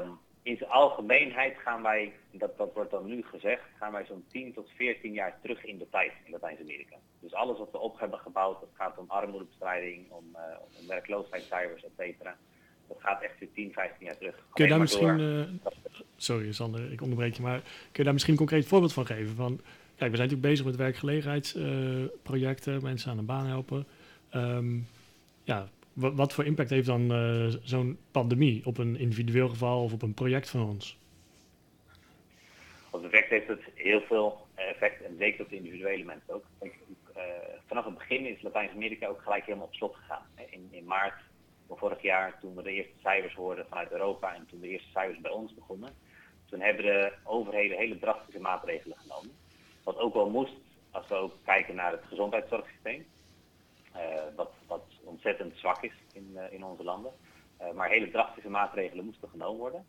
Um, 0.00 0.18
in 0.42 0.56
zijn 0.56 0.70
algemeenheid 0.70 1.56
gaan 1.58 1.82
wij, 1.82 2.12
dat, 2.30 2.56
dat 2.56 2.72
wordt 2.74 2.90
dan 2.90 3.06
nu 3.06 3.22
gezegd, 3.22 3.62
gaan 3.78 3.92
wij 3.92 4.04
zo'n 4.04 4.24
10 4.28 4.52
tot 4.52 4.70
14 4.76 5.12
jaar 5.12 5.38
terug 5.42 5.64
in 5.64 5.78
de 5.78 5.88
tijd 5.90 6.12
in 6.24 6.32
Latijns-Amerika. 6.32 6.96
Dus 7.20 7.34
alles 7.34 7.58
wat 7.58 7.70
we 7.70 7.78
op 7.78 8.00
hebben 8.00 8.18
gebouwd, 8.18 8.60
dat 8.60 8.68
gaat 8.72 8.98
om 8.98 9.04
armoedebestrijding, 9.08 10.10
om, 10.10 10.36
om 10.80 10.86
werkloosheidscijfers, 10.88 11.84
et 11.84 11.92
cetera. 11.96 12.36
Dat 12.88 13.00
gaat 13.00 13.22
echt 13.22 13.38
weer 13.38 13.52
10, 13.52 13.72
15 13.72 14.06
jaar 14.06 14.16
terug. 14.16 14.46
Kun 14.52 14.64
je 14.64 14.70
daar 14.70 14.80
misschien, 14.80 15.60
sorry 16.22 16.52
Sander, 16.52 16.92
ik 16.92 17.02
onderbreek 17.02 17.34
je, 17.34 17.42
maar 17.42 17.60
kun 17.60 17.70
je 17.92 18.02
daar 18.02 18.12
misschien 18.12 18.32
een 18.32 18.38
concreet 18.38 18.66
voorbeeld 18.66 18.92
van 18.92 19.06
geven? 19.06 19.34
Van, 19.34 19.60
kijk, 19.96 20.10
we 20.10 20.16
zijn 20.16 20.28
natuurlijk 20.28 20.40
bezig 20.40 20.64
met 20.64 20.76
werkgelegenheidsprojecten, 20.76 22.74
uh, 22.74 22.80
mensen 22.80 23.10
aan 23.10 23.18
een 23.18 23.26
baan 23.26 23.46
helpen. 23.46 23.86
Um, 24.34 24.86
ja, 25.44 25.68
wat 25.92 26.32
voor 26.32 26.44
impact 26.44 26.70
heeft 26.70 26.86
dan 26.86 27.12
uh, 27.12 27.54
zo'n 27.62 27.98
pandemie 28.10 28.66
op 28.66 28.78
een 28.78 28.96
individueel 28.96 29.48
geval 29.48 29.82
of 29.82 29.92
op 29.92 30.02
een 30.02 30.14
project 30.14 30.50
van 30.50 30.68
ons? 30.68 30.98
Op 32.90 33.04
effect 33.04 33.28
heeft 33.28 33.48
het 33.48 33.62
heel 33.74 34.00
veel 34.00 34.46
effect 34.54 35.02
en 35.02 35.16
zeker 35.18 35.44
op 35.44 35.50
de 35.50 35.56
individuele 35.56 36.04
mensen 36.04 36.34
ook. 36.34 36.44
vanaf 37.66 37.84
het 37.84 37.94
begin 37.94 38.26
is 38.26 38.42
Latijns-Amerika 38.42 39.06
ook 39.06 39.22
gelijk 39.22 39.44
helemaal 39.44 39.66
op 39.66 39.74
slot 39.74 39.96
gegaan. 39.96 40.22
In, 40.50 40.68
in 40.70 40.84
maart 40.84 41.14
van 41.68 41.76
vorig 41.76 42.02
jaar, 42.02 42.38
toen 42.40 42.54
we 42.54 42.62
de 42.62 42.72
eerste 42.72 42.98
cijfers 43.02 43.34
hoorden 43.34 43.66
vanuit 43.68 43.92
Europa 43.92 44.34
en 44.34 44.46
toen 44.46 44.60
de 44.60 44.68
eerste 44.68 44.90
cijfers 44.90 45.20
bij 45.20 45.30
ons 45.30 45.54
begonnen, 45.54 45.90
toen 46.52 46.60
hebben 46.60 46.84
de 46.84 47.12
overheden 47.24 47.76
hele 47.76 47.98
drastische 47.98 48.40
maatregelen 48.40 48.96
genomen. 48.96 49.36
Wat 49.84 49.98
ook 49.98 50.14
wel 50.14 50.30
moest 50.30 50.54
als 50.90 51.08
we 51.08 51.14
ook 51.14 51.34
kijken 51.44 51.74
naar 51.74 51.92
het 51.92 52.04
gezondheidszorgsysteem. 52.04 53.06
Uh, 53.96 54.00
wat, 54.66 54.82
ontzettend 55.04 55.56
zwak 55.56 55.82
is 55.82 55.92
in, 56.12 56.30
uh, 56.34 56.52
in 56.52 56.64
onze 56.64 56.82
landen. 56.82 57.12
Uh, 57.60 57.72
maar 57.72 57.88
hele 57.88 58.10
drastische 58.10 58.50
maatregelen 58.50 59.04
moesten 59.04 59.28
genomen 59.28 59.58
worden. 59.58 59.86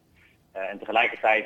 en 0.52 0.80
tegelijkertijd 0.80 1.46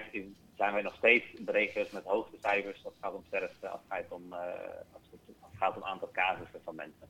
zijn 0.56 0.74
wij 0.74 0.82
nog 0.82 0.96
steeds 0.96 1.26
berekend 1.40 1.92
met 1.92 2.04
hoogste 2.04 2.38
cijfers 2.42 2.86
als 2.86 2.94
het 2.94 3.04
gaat 3.04 3.14
om 3.14 3.24
sterfte, 3.28 3.70
als 3.70 3.82
het 3.88 4.06
gaat 4.06 4.12
om, 4.12 4.34
het, 4.34 5.60
gaat 5.60 5.76
om 5.76 5.84
aantal 5.84 6.10
casussen 6.12 6.62
van 6.64 6.76
mensen. 6.76 7.08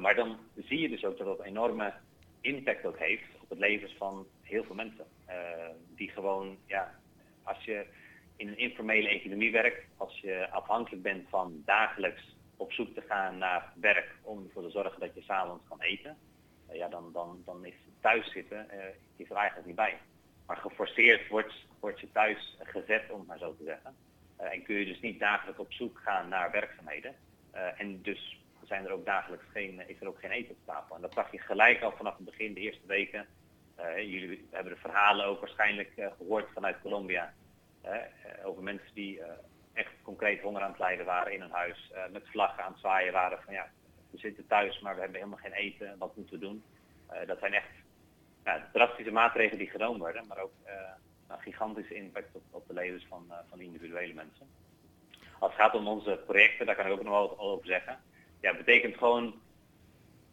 maar 0.00 0.14
dan 0.14 0.38
zie 0.56 0.80
je 0.80 0.88
dus 0.88 1.04
ook 1.04 1.18
dat 1.18 1.26
dat 1.26 1.46
enorme 1.46 1.92
impact 2.40 2.84
ook 2.84 2.98
heeft 2.98 3.26
op 3.40 3.48
het 3.48 3.58
leven 3.58 3.90
van 3.90 4.26
heel 4.42 4.64
veel 4.64 4.74
mensen. 4.74 5.06
die 5.96 6.10
gewoon, 6.10 6.56
ja, 6.66 7.00
als 7.42 7.64
je 7.64 7.86
in 8.36 8.48
een 8.48 8.58
informele 8.58 9.08
economie 9.08 9.52
werkt, 9.52 9.84
als 9.96 10.18
je 10.18 10.50
afhankelijk 10.50 11.02
bent 11.02 11.28
van 11.28 11.62
dagelijks 11.64 12.36
op 12.56 12.72
zoek 12.72 12.94
te 12.94 13.00
gaan 13.00 13.38
naar 13.38 13.72
werk 13.74 14.14
om 14.22 14.44
ervoor 14.44 14.62
te 14.62 14.70
zorgen 14.70 15.00
dat 15.00 15.14
je 15.14 15.22
s'avonds 15.22 15.64
kan 15.68 15.80
eten, 15.80 16.16
uh, 16.70 16.76
ja, 16.76 16.88
dan, 16.88 17.12
dan, 17.12 17.42
dan 17.44 17.64
is 17.64 17.74
thuis 18.00 18.32
zitten 18.32 18.66
uh, 18.72 18.84
is 19.16 19.30
er 19.30 19.36
eigenlijk 19.36 19.66
niet 19.66 19.76
bij. 19.76 19.98
Maar 20.46 20.56
geforceerd 20.56 21.28
wordt, 21.28 21.54
wordt 21.80 22.00
je 22.00 22.12
thuis 22.12 22.56
gezet, 22.62 23.10
om 23.10 23.18
het 23.18 23.28
maar 23.28 23.38
zo 23.38 23.56
te 23.56 23.64
zeggen. 23.64 23.94
Uh, 24.40 24.52
en 24.52 24.62
kun 24.62 24.74
je 24.74 24.84
dus 24.84 25.00
niet 25.00 25.20
dagelijks 25.20 25.60
op 25.60 25.72
zoek 25.72 25.98
gaan 25.98 26.28
naar 26.28 26.50
werkzaamheden. 26.50 27.14
en 27.76 28.02
dus 28.02 28.40
zijn 28.62 28.84
er 28.84 28.92
ook 28.92 29.04
dagelijks 29.04 29.44
geen, 29.52 29.88
is 29.88 30.00
er 30.00 30.08
ook 30.08 30.18
geen 30.18 30.30
eten 30.30 30.54
op 30.54 30.66
tafel. 30.66 30.96
En 30.96 31.02
dat 31.02 31.14
zag 31.14 31.32
je 31.32 31.38
gelijk 31.38 31.82
al 31.82 31.92
vanaf 31.92 32.16
het 32.16 32.24
begin, 32.24 32.54
de 32.54 32.60
eerste 32.60 32.86
weken. 32.86 33.26
Jullie 33.96 34.48
hebben 34.50 34.72
de 34.72 34.78
verhalen 34.78 35.26
ook 35.26 35.40
waarschijnlijk 35.40 35.90
gehoord 36.18 36.48
vanuit 36.54 36.80
Colombia. 36.82 37.32
over 38.44 38.62
mensen 38.62 38.94
die 38.94 39.20
echt 39.72 39.92
concreet 40.02 40.40
honger 40.40 40.62
aan 40.62 40.70
het 40.70 40.78
lijden 40.78 41.06
waren 41.06 41.32
in 41.32 41.40
hun 41.40 41.50
huis. 41.50 41.92
Met 42.12 42.28
vlaggen 42.28 42.64
aan 42.64 42.70
het 42.70 42.80
zwaaien 42.80 43.12
waren 43.12 43.42
van 43.44 43.54
ja, 43.54 43.70
we 44.10 44.18
zitten 44.18 44.46
thuis, 44.46 44.80
maar 44.80 44.94
we 44.94 45.00
hebben 45.00 45.18
helemaal 45.18 45.42
geen 45.42 45.52
eten. 45.52 45.98
Wat 45.98 46.16
moeten 46.16 46.34
we 46.34 46.40
doen? 46.40 46.62
Dat 47.26 47.38
zijn 47.38 47.52
echt 47.52 47.70
ja, 48.44 48.68
drastische 48.72 49.12
maatregelen 49.12 49.58
die 49.58 49.70
genomen 49.70 49.98
worden, 49.98 50.26
maar 50.26 50.38
ook 50.38 50.52
een 51.28 51.40
gigantische 51.40 51.94
impact 51.94 52.34
op, 52.34 52.42
op 52.50 52.66
de 52.66 52.74
levens 52.74 53.06
van, 53.08 53.32
van 53.48 53.60
individuele 53.60 54.14
mensen. 54.14 54.46
Als 55.38 55.52
het 55.52 55.60
gaat 55.60 55.74
om 55.74 55.88
onze 55.88 56.20
projecten, 56.26 56.66
daar 56.66 56.76
kan 56.76 56.86
ik 56.86 56.92
ook 56.92 57.02
nog 57.02 57.12
wel 57.12 57.38
over 57.38 57.66
zeggen. 57.66 58.00
Ja, 58.40 58.56
betekent 58.56 58.96
gewoon 58.96 59.40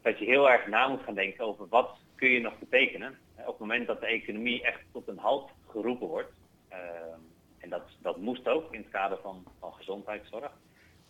dat 0.01 0.19
je 0.19 0.25
heel 0.25 0.49
erg 0.49 0.67
na 0.67 0.87
moet 0.87 1.03
gaan 1.03 1.13
denken 1.13 1.45
over 1.45 1.67
wat 1.67 1.97
kun 2.15 2.29
je 2.29 2.39
nog 2.39 2.59
betekenen. 2.59 3.17
Op 3.39 3.47
het 3.47 3.59
moment 3.59 3.87
dat 3.87 3.99
de 3.99 4.05
economie 4.05 4.63
echt 4.63 4.81
tot 4.91 5.07
een 5.07 5.17
halt 5.17 5.49
geroepen 5.67 6.07
wordt, 6.07 6.31
ehm, 6.67 7.19
en 7.57 7.69
dat, 7.69 7.83
dat 8.01 8.17
moest 8.17 8.47
ook 8.47 8.73
in 8.73 8.81
het 8.81 8.89
kader 8.89 9.17
van, 9.21 9.43
van 9.59 9.73
gezondheidszorg. 9.73 10.51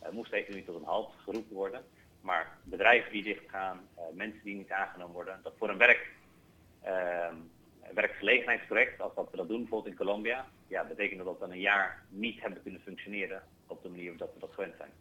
Uh, 0.04 0.10
moest 0.10 0.32
economie 0.32 0.66
tot 0.66 0.76
een 0.76 0.84
halt 0.84 1.10
geroepen 1.24 1.56
worden. 1.56 1.84
Maar 2.22 2.58
bedrijven 2.64 3.12
die 3.12 3.24
dichtgaan, 3.24 3.80
uh, 3.98 4.04
mensen 4.14 4.44
die 4.44 4.56
niet 4.56 4.72
aangenomen 4.72 5.14
worden, 5.14 5.40
dat 5.44 5.54
voor 5.58 5.70
een 5.70 5.78
werk, 5.78 6.12
uh, 6.86 7.28
werkgelegenheidsproject, 7.94 9.02
als 9.02 9.16
dat 9.16 9.32
we 9.32 9.38
dat 9.38 9.48
doen 9.48 9.60
bijvoorbeeld 9.60 9.92
in 9.92 10.06
Colombia, 10.06 10.46
ja, 10.68 10.86
betekent 10.86 11.24
dat 11.26 11.40
dan 11.40 11.52
een 11.52 11.60
jaar 11.60 12.06
niet 12.10 12.42
hebben 12.42 12.62
kunnen 12.62 12.82
functioneren 12.82 13.44
op 13.68 13.84
de 13.84 13.90
manier 13.90 14.18
dat 14.18 14.34
we 14.34 14.40
dat 14.40 14.54
gewend 14.54 14.74
zijn. 14.78 14.92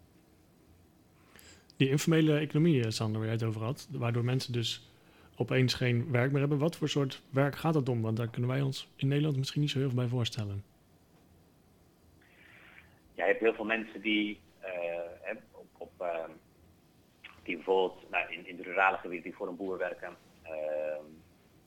Die 1.77 1.89
informele 1.89 2.39
economie, 2.39 2.85
eh, 2.85 2.91
Sander, 2.91 3.17
waar 3.17 3.29
jij 3.29 3.39
het 3.39 3.45
over 3.45 3.63
had, 3.63 3.89
waardoor 3.91 4.25
mensen 4.25 4.53
dus 4.53 4.91
opeens 5.39 5.75
geen 5.75 6.11
werk 6.11 6.31
meer 6.31 6.41
hebben. 6.41 6.59
Wat 6.59 6.77
voor 6.77 6.89
soort 6.89 7.23
werk 7.31 7.57
gaat 7.57 7.75
dat 7.75 7.89
om? 7.89 8.03
Want 8.03 8.17
daar 8.17 8.29
kunnen 8.29 8.51
wij 8.51 8.61
ons 8.61 8.89
in 8.97 9.09
Nederland 9.09 9.37
misschien 9.37 9.61
niet 9.61 9.71
zo 9.71 9.79
heel 9.79 9.89
veel 9.89 9.99
bij 9.99 10.09
voorstellen 10.09 10.65
ja, 13.19 13.25
je 13.25 13.31
hebt 13.31 13.41
heel 13.41 13.55
veel 13.55 13.65
mensen 13.65 14.01
die, 14.01 14.41
uh, 14.65 15.37
op, 15.53 15.67
op 15.79 15.93
uh, 16.01 16.25
die 17.43 17.57
bijvoorbeeld 17.57 18.11
nou, 18.11 18.33
in, 18.33 18.47
in 18.47 18.57
de 18.57 18.63
rurale 18.63 18.97
gebieden 18.97 19.25
die 19.25 19.37
voor 19.37 19.49
een 19.49 19.57
boer 19.57 19.79
werken, 19.79 20.17
uh, 20.45 20.51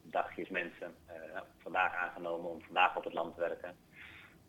dagjes 0.02 0.50
mensen, 0.50 0.96
nou, 1.34 1.46
vandaag 1.62 1.94
aangenomen 1.94 2.50
om 2.50 2.62
vandaag 2.62 2.96
op 2.96 3.04
het 3.04 3.14
land 3.14 3.36
te 3.36 3.42
werken. 3.42 3.76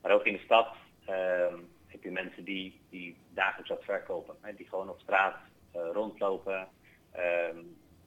Maar 0.02 0.12
ook 0.12 0.24
in 0.24 0.32
de 0.32 0.42
stad 0.44 0.74
ehm, 1.04 1.58
heb 1.86 2.02
je 2.02 2.10
mensen 2.10 2.44
die, 2.44 2.80
die 2.90 3.16
dagelijks 3.30 3.70
wat 3.70 3.84
verkopen, 3.84 4.36
hè, 4.40 4.54
die 4.54 4.68
gewoon 4.68 4.88
op 4.88 5.00
straat 5.00 5.36
rondlopen, 5.72 6.68
ehm, 7.12 7.58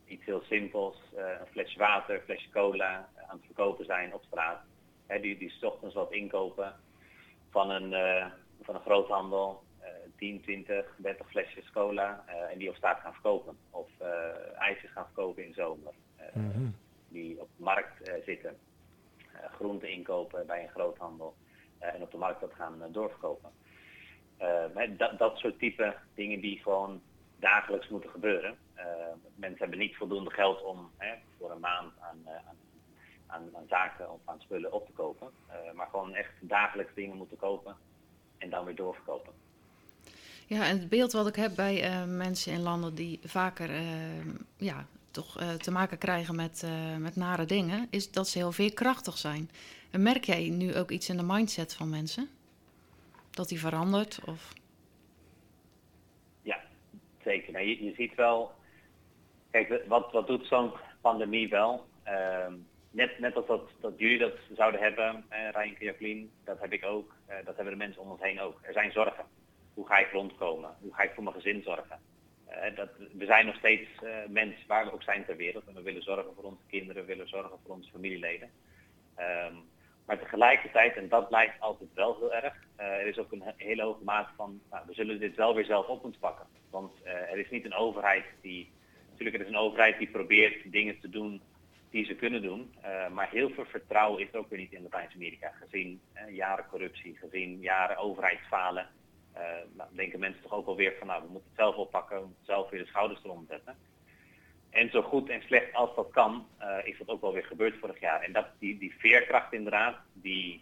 iets 0.07 0.25
heel 0.25 0.41
simpels, 0.41 0.95
een 1.15 1.47
flesje 1.51 1.79
water, 1.79 2.15
een 2.15 2.21
flesje 2.21 2.49
cola 2.49 3.09
aan 3.27 3.37
het 3.37 3.45
verkopen 3.45 3.85
zijn 3.85 4.13
op 4.13 4.23
straat. 4.23 4.61
Hè, 5.07 5.19
die, 5.19 5.37
die 5.37 5.49
s 5.49 5.63
ochtends 5.63 5.95
wat 5.95 6.11
inkopen 6.11 6.75
van 7.49 7.69
een, 7.69 7.91
van 8.61 8.75
een 8.75 8.81
groothandel 8.81 9.63
uh, 9.85 9.87
10, 10.17 10.41
20, 10.41 10.95
30 10.97 11.29
flesjes 11.29 11.71
cola 11.71 12.23
uh, 12.27 12.51
en 12.51 12.57
die 12.57 12.69
op 12.69 12.75
straat 12.75 12.99
gaan 12.99 13.13
verkopen. 13.13 13.57
Of 13.69 13.89
uh, 14.01 14.07
ijsjes 14.57 14.91
gaan 14.91 15.05
verkopen 15.05 15.45
in 15.45 15.53
zomer. 15.53 15.93
Mm 16.33 16.51
-hmm. 16.51 16.75
Die 17.07 17.41
op 17.41 17.49
de 17.57 17.63
markt 17.63 18.11
zitten. 18.25 18.57
groenten 19.51 19.89
inkopen 19.89 20.45
bij 20.45 20.63
een 20.63 20.69
groothandel. 20.69 21.35
en 21.79 22.01
op 22.01 22.11
de 22.11 22.17
markt 22.17 22.41
dat 22.41 22.53
gaan 22.53 22.91
doorverkopen. 22.91 23.49
dat, 24.97 25.17
dat 25.17 25.37
soort 25.37 25.59
type 25.59 25.95
dingen 26.13 26.39
die 26.39 26.59
gewoon 26.61 27.01
dagelijks 27.39 27.87
moeten 27.89 28.09
gebeuren. 28.09 28.57
mensen 29.35 29.59
hebben 29.59 29.79
niet 29.79 29.95
voldoende 29.95 30.31
geld 30.31 30.63
om 30.63 30.91
voor 31.37 31.51
een 31.51 31.59
maand 31.59 31.93
aan, 31.99 32.21
aan 32.25 32.57
aan, 33.27 33.49
aan, 33.53 33.65
zaken 33.69 34.11
of 34.11 34.19
aan 34.25 34.39
spullen 34.39 34.71
op 34.71 34.85
te 34.85 34.91
kopen. 34.91 35.29
Uh, 35.49 35.71
maar 35.73 35.87
gewoon 35.87 36.13
echt 36.13 36.31
dagelijks 36.39 36.93
dingen 36.95 37.17
moeten 37.17 37.37
kopen 37.37 37.75
en 38.37 38.49
dan 38.49 38.65
weer 38.65 38.75
doorverkopen. 38.75 39.33
Ja, 40.47 40.65
en 40.65 40.79
het 40.79 40.89
beeld 40.89 41.11
wat 41.11 41.27
ik 41.27 41.35
heb 41.35 41.55
bij 41.55 42.05
mensen 42.07 42.51
in 42.51 42.61
landen 42.61 42.95
die 42.95 43.19
vaker 43.23 43.69
ja, 44.57 44.85
toch 45.11 45.37
te 45.57 45.71
maken 45.71 45.97
krijgen 45.97 46.35
met, 46.35 46.67
met 46.99 47.15
nare 47.15 47.45
dingen, 47.45 47.87
is 47.89 48.11
dat 48.11 48.27
ze 48.27 48.37
heel 48.37 48.51
veerkrachtig 48.51 49.17
zijn. 49.17 49.49
En 49.91 50.03
merk 50.03 50.23
jij 50.23 50.49
nu 50.49 50.75
ook 50.75 50.91
iets 50.91 51.09
in 51.09 51.17
de 51.17 51.23
mindset 51.23 51.73
van 51.73 51.89
mensen? 51.89 52.29
Dat 53.31 53.49
die 53.49 53.59
verandert? 53.59 54.19
Of? 54.25 54.53
Nou, 57.25 57.65
je, 57.65 57.93
ziet 57.95 58.15
wel, 58.15 58.51
kijk, 59.51 59.83
wat, 59.87 60.11
wat 60.11 60.27
doet 60.27 60.47
zo'n 60.47 60.71
pandemie 61.01 61.49
wel? 61.49 61.85
Ehm, 62.03 62.53
net, 62.91 63.19
net 63.19 63.35
als 63.35 63.47
dat, 63.47 63.69
dat 63.79 63.93
jullie 63.97 64.17
dat 64.17 64.33
zouden 64.55 64.81
hebben, 64.81 65.25
eh, 65.29 65.49
Rijn 65.51 65.75
Jacqueline, 65.79 66.27
dat 66.43 66.59
heb 66.59 66.73
ik 66.73 66.85
ook, 66.85 67.15
eh, 67.25 67.35
dat 67.45 67.55
hebben 67.55 67.73
de 67.73 67.83
mensen 67.83 68.01
om 68.01 68.11
ons 68.11 68.21
heen 68.21 68.39
ook. 68.39 68.59
Er 68.61 68.73
zijn 68.73 68.91
zorgen. 68.91 69.25
hoe 69.73 69.87
ga 69.87 69.97
ik 69.97 70.11
rondkomen? 70.11 70.75
Hoe 70.79 70.93
ga 70.93 71.03
ik 71.03 71.11
voor 71.13 71.23
mijn 71.23 71.35
gezin 71.35 71.61
zorgen? 71.63 71.99
dat, 72.75 72.89
we 73.13 73.25
zijn 73.25 73.45
nog 73.45 73.55
steeds 73.55 73.89
mensen 74.27 74.67
waar 74.67 74.85
we 74.85 74.93
ook 74.93 75.03
zijn 75.03 75.25
ter 75.25 75.35
wereld. 75.35 75.67
En 75.67 75.73
we 75.73 75.81
willen 75.81 76.01
zorgen 76.01 76.33
voor 76.35 76.43
onze 76.43 76.63
kinderen, 76.67 77.01
we 77.01 77.07
willen 77.07 77.27
zorgen 77.27 77.59
voor 77.65 77.75
onze 77.75 77.91
familieleden. 77.91 78.49
Ehm, 79.15 79.53
maar 80.05 80.19
tegelijkertijd, 80.19 80.95
en 80.95 81.09
dat 81.09 81.27
blijft 81.27 81.59
altijd 81.59 81.89
wel 81.93 82.17
heel 82.19 82.33
erg, 82.33 82.53
er 82.75 83.07
is 83.07 83.17
ook 83.17 83.31
een 83.31 83.43
hele 83.57 83.83
hoge 83.83 84.03
mate 84.03 84.29
van, 84.35 84.61
nou, 84.69 84.83
we 84.87 84.93
zullen 84.93 85.19
dit 85.19 85.35
wel 85.35 85.55
weer 85.55 85.65
zelf 85.65 85.87
op 85.87 86.03
moeten 86.03 86.21
pakken. 86.21 86.45
Want 86.69 86.91
er 87.03 87.37
is 87.37 87.49
niet 87.49 87.65
een 87.65 87.73
overheid 87.73 88.25
die, 88.41 88.71
natuurlijk 89.09 89.37
er 89.37 89.43
is 89.43 89.47
een 89.47 89.59
overheid 89.59 89.97
die 89.97 90.09
probeert 90.09 90.71
dingen 90.71 90.99
te 90.99 91.09
doen 91.09 91.41
die 91.95 92.05
ze 92.05 92.15
kunnen 92.15 92.41
doen. 92.41 92.73
Uh, 92.85 93.09
maar 93.09 93.29
heel 93.29 93.49
veel 93.49 93.65
vertrouwen 93.65 94.21
is 94.21 94.33
ook 94.33 94.49
weer 94.49 94.59
niet 94.59 94.73
in 94.73 94.83
Latijns-Amerika. 94.83 95.51
Gezien 95.61 96.01
uh, 96.15 96.35
jaren 96.35 96.65
corruptie, 96.69 97.17
gezien 97.17 97.59
jaren 97.59 97.97
overheidsfalen. 97.97 98.87
Uh, 99.35 99.41
nou, 99.73 99.89
denken 99.93 100.19
mensen 100.19 100.41
toch 100.41 100.53
ook 100.53 100.67
alweer 100.67 100.93
van 100.97 101.07
nou, 101.07 101.23
we 101.23 101.29
moeten 101.29 101.49
het 101.49 101.59
zelf 101.59 101.75
oppakken, 101.75 102.19
we 102.19 102.25
moeten 102.25 102.45
zelf 102.45 102.69
weer 102.69 102.81
de 102.81 102.87
schouders 102.87 103.23
eronder 103.23 103.47
zetten. 103.47 103.75
En 104.75 104.89
zo 104.89 105.01
goed 105.01 105.29
en 105.29 105.41
slecht 105.41 105.73
als 105.73 105.95
dat 105.95 106.09
kan, 106.11 106.47
is 106.83 106.97
dat 106.97 107.07
ook 107.07 107.21
wel 107.21 107.33
weer 107.33 107.45
gebeurd 107.45 107.79
vorig 107.79 107.99
jaar. 107.99 108.21
En 108.21 108.33
dat, 108.33 108.45
die, 108.59 108.77
die 108.77 108.95
veerkracht 108.97 109.53
inderdaad, 109.53 109.97
die 110.13 110.61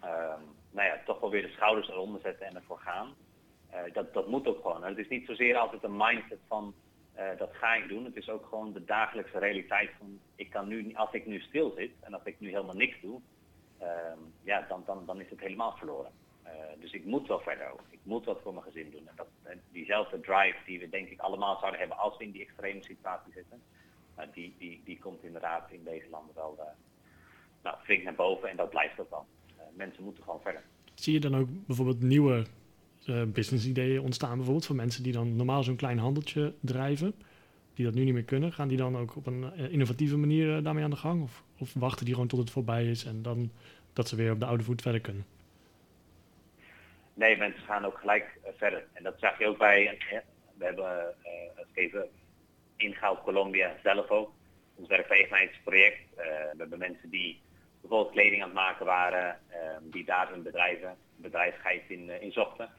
ehm, 0.00 0.40
nou 0.70 0.88
ja, 0.88 1.00
toch 1.04 1.20
wel 1.20 1.30
weer 1.30 1.42
de 1.42 1.52
schouders 1.52 1.88
eronder 1.88 2.20
zetten 2.20 2.46
en 2.46 2.54
ervoor 2.54 2.78
gaan. 2.78 3.14
dat, 3.92 4.14
dat 4.14 4.28
moet 4.28 4.46
ook 4.46 4.62
gewoon. 4.62 4.84
het 4.84 4.98
is 4.98 5.08
niet 5.08 5.26
zozeer 5.26 5.56
altijd 5.56 5.82
een 5.82 5.96
mindset 5.96 6.40
van 6.48 6.74
uh, 7.18 7.38
dat 7.38 7.50
ga 7.52 7.74
ik 7.74 7.88
doen. 7.88 8.04
Het 8.04 8.16
is 8.16 8.30
ook 8.30 8.46
gewoon 8.48 8.72
de 8.72 8.84
dagelijkse 8.84 9.38
realiteit 9.38 9.90
van 9.98 10.18
ik 10.34 10.50
kan 10.50 10.68
nu, 10.68 10.94
als 10.94 11.12
ik 11.12 11.26
nu 11.26 11.40
stil 11.40 11.72
zit 11.76 11.90
en 12.00 12.14
als 12.14 12.24
ik 12.24 12.40
nu 12.40 12.50
helemaal 12.50 12.74
niks 12.74 13.00
doe, 13.00 13.20
uh, 13.82 13.86
ja, 14.42 14.66
dan, 14.68 14.82
dan, 14.86 15.06
dan 15.06 15.20
is 15.20 15.30
het 15.30 15.40
helemaal 15.40 15.76
verloren. 15.76 16.12
Uh, 16.48 16.80
dus 16.80 16.92
ik 16.92 17.04
moet 17.04 17.26
wel 17.26 17.40
verder 17.40 17.72
ook. 17.72 17.82
Ik 17.90 17.98
moet 18.02 18.24
wat 18.24 18.40
voor 18.42 18.52
mijn 18.52 18.64
gezin 18.64 18.90
doen. 18.90 19.08
En 19.08 19.16
dat, 19.16 19.26
diezelfde 19.72 20.20
drive 20.20 20.56
die 20.66 20.78
we 20.78 20.88
denk 20.88 21.08
ik 21.08 21.20
allemaal 21.20 21.58
zouden 21.58 21.80
hebben 21.80 21.98
als 21.98 22.16
we 22.16 22.24
in 22.24 22.30
die 22.30 22.42
extreme 22.42 22.82
situatie 22.82 23.32
zitten, 23.32 23.62
die, 24.32 24.54
die, 24.58 24.80
die 24.84 24.98
komt 24.98 25.24
inderdaad 25.24 25.70
in 25.70 25.84
deze 25.84 26.06
landen 26.10 26.34
wel 26.34 26.56
uh, 26.58 26.64
nou, 27.62 27.76
flink 27.82 28.02
naar 28.02 28.14
boven 28.14 28.48
en 28.48 28.56
dat 28.56 28.70
blijft 28.70 29.00
ook 29.00 29.10
dan. 29.10 29.24
mensen 29.76 30.04
moeten 30.04 30.24
gewoon 30.24 30.40
verder. 30.40 30.62
Zie 30.94 31.12
je 31.12 31.20
dan 31.20 31.36
ook 31.36 31.48
bijvoorbeeld 31.66 32.02
nieuwe 32.02 32.46
uh, 33.06 33.22
business-ideeën 33.22 34.00
ontstaan, 34.00 34.36
bijvoorbeeld 34.36 34.66
van 34.66 34.76
mensen 34.76 35.02
die 35.02 35.12
dan 35.12 35.36
normaal 35.36 35.62
zo'n 35.62 35.76
klein 35.76 35.98
handeltje 35.98 36.54
drijven, 36.60 37.14
die 37.74 37.84
dat 37.84 37.94
nu 37.94 38.04
niet 38.04 38.14
meer 38.14 38.24
kunnen. 38.24 38.52
Gaan 38.52 38.68
die 38.68 38.76
dan 38.76 38.96
ook 38.96 39.16
op 39.16 39.26
een 39.26 39.54
innovatieve 39.70 40.16
manier 40.16 40.62
daarmee 40.62 40.84
aan 40.84 40.90
de 40.90 40.96
gang? 40.96 41.22
Of, 41.22 41.44
of, 41.58 41.74
wachten 41.74 42.04
die 42.04 42.14
gewoon 42.14 42.28
tot 42.28 42.38
het 42.38 42.50
voorbij 42.50 42.90
is 42.90 43.04
en 43.04 43.22
dan 43.22 43.50
dat 43.92 44.08
ze 44.08 44.16
weer 44.16 44.32
op 44.32 44.40
de 44.40 44.46
oude 44.46 44.64
voet 44.64 44.82
verder 44.82 45.00
kunnen? 45.00 45.24
Nee, 47.18 47.36
mensen 47.36 47.62
gaan 47.62 47.84
ook 47.84 47.98
gelijk 47.98 48.38
verder. 48.56 48.84
En 48.92 49.02
dat 49.02 49.14
zag 49.18 49.38
je 49.38 49.46
ook 49.46 49.58
bij, 49.58 49.98
we 50.58 50.64
hebben 50.64 51.14
even 51.74 52.08
ingehaald 52.76 53.22
Colombia 53.22 53.76
zelf 53.82 54.08
ook, 54.08 54.32
ons 54.74 54.88
werkgelegenheidsproject. 54.88 55.98
we 56.16 56.54
hebben 56.58 56.78
mensen 56.78 57.10
die 57.10 57.40
bijvoorbeeld 57.80 58.12
kleding 58.12 58.42
aan 58.42 58.48
het 58.48 58.58
maken 58.58 58.86
waren, 58.86 59.38
die 59.80 60.04
daar 60.04 60.30
hun 60.30 60.42
bedrijven, 60.42 60.96
bedrijfsheid 61.16 61.82
in, 61.88 62.20
in 62.20 62.32
zochten. 62.32 62.70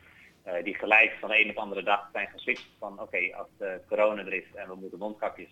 Die 0.64 0.76
gelijk 0.76 1.18
van 1.20 1.30
de 1.30 1.40
een 1.40 1.50
op 1.50 1.58
andere 1.58 1.84
dag 1.84 2.10
zijn 2.14 2.28
geswitcht 2.28 2.70
van 2.80 3.02
oké, 3.02 3.36
als 3.36 3.48
de 3.58 3.82
corona 3.88 4.22
er 4.22 4.34
is 4.34 4.54
en 4.56 4.68
we 4.68 4.76
moeten 4.76 5.00
mondkapjes 5.00 5.50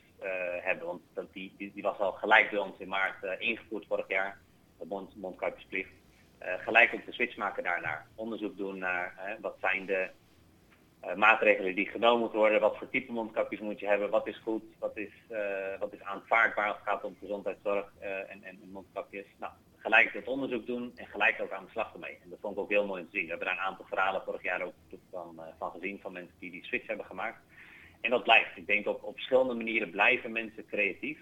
hebben, 0.62 0.88
want 0.88 1.01
dat, 1.13 1.34
die, 1.34 1.53
die, 1.58 1.84
was 1.84 1.98
al 1.98 2.12
gelijk 2.12 2.50
bij 2.50 2.60
ons 2.60 2.79
in 2.79 2.88
maart 2.88 3.39
ingevoerd 3.39 3.86
vorig 3.88 4.08
jaar, 4.08 4.38
de 4.79 4.86
mond, 4.86 5.15
mondkapjesplicht. 5.15 5.89
Gelijk 6.39 6.94
ook 6.94 7.06
de 7.06 7.12
switch 7.12 7.38
maken 7.38 7.63
daarnaar. 7.63 8.08
Onderzoek 8.15 8.58
doen 8.58 8.77
naar 8.77 9.38
wat 9.41 9.56
zijn 9.60 9.86
de 9.86 10.10
maatregelen 11.15 11.75
die 11.75 11.88
genomen 11.88 12.20
moeten 12.20 12.39
worden, 12.39 12.60
wat 12.60 12.77
voor 12.77 12.89
type 12.89 13.12
mondkapjes 13.12 13.60
moet 13.60 13.80
je 13.80 13.88
hebben, 13.88 14.10
wat 14.10 14.28
is 14.28 14.38
goed, 14.38 14.63
wat 14.80 14.97
is, 14.97 15.12
wat 15.80 15.93
is 15.93 16.02
aanvaardbaar 16.02 16.67
als 16.67 16.76
het 16.76 16.88
gaat 16.88 17.04
om 17.04 17.17
gezondheidszorg 17.19 17.91
en, 18.00 18.43
en, 18.43 18.60
mondkapjes. 18.71 19.26
Nou, 19.39 19.52
gelijk 19.78 20.13
het 20.13 20.28
onderzoek 20.28 20.65
doen 20.65 20.91
en 20.95 21.08
gelijk 21.08 21.41
ook 21.41 21.52
aan 21.52 21.65
de 21.65 21.71
slag 21.71 21.93
ermee. 21.93 22.17
En 22.23 22.30
dat 22.30 22.39
vond 22.41 22.54
ik 22.54 22.60
ook 22.60 22.69
heel 22.69 22.86
mooi 22.86 23.04
te 23.04 23.10
zien. 23.12 23.23
We 23.23 23.30
hebben 23.30 23.47
daar 23.47 23.58
een 23.58 23.63
aantal 23.63 23.86
verhalen 23.86 24.21
vorig 24.21 24.43
jaar 24.43 24.62
ook 24.62 24.73
van, 25.12 25.41
van 25.58 25.71
gezien 25.71 26.00
van 26.02 26.12
mensen 26.12 26.36
die 26.39 26.52
die 26.52 26.65
switch 26.65 26.88
hebben 26.88 27.06
gemaakt. 27.06 27.39
En 28.02 28.10
dat 28.10 28.23
blijft. 28.23 28.58
Ik 28.58 28.67
denk 28.67 28.88
op, 28.88 29.04
op 29.04 29.13
verschillende 29.13 29.54
manieren 29.54 29.89
blijven 29.89 30.32
mensen 30.32 30.65
creatief. 30.65 31.19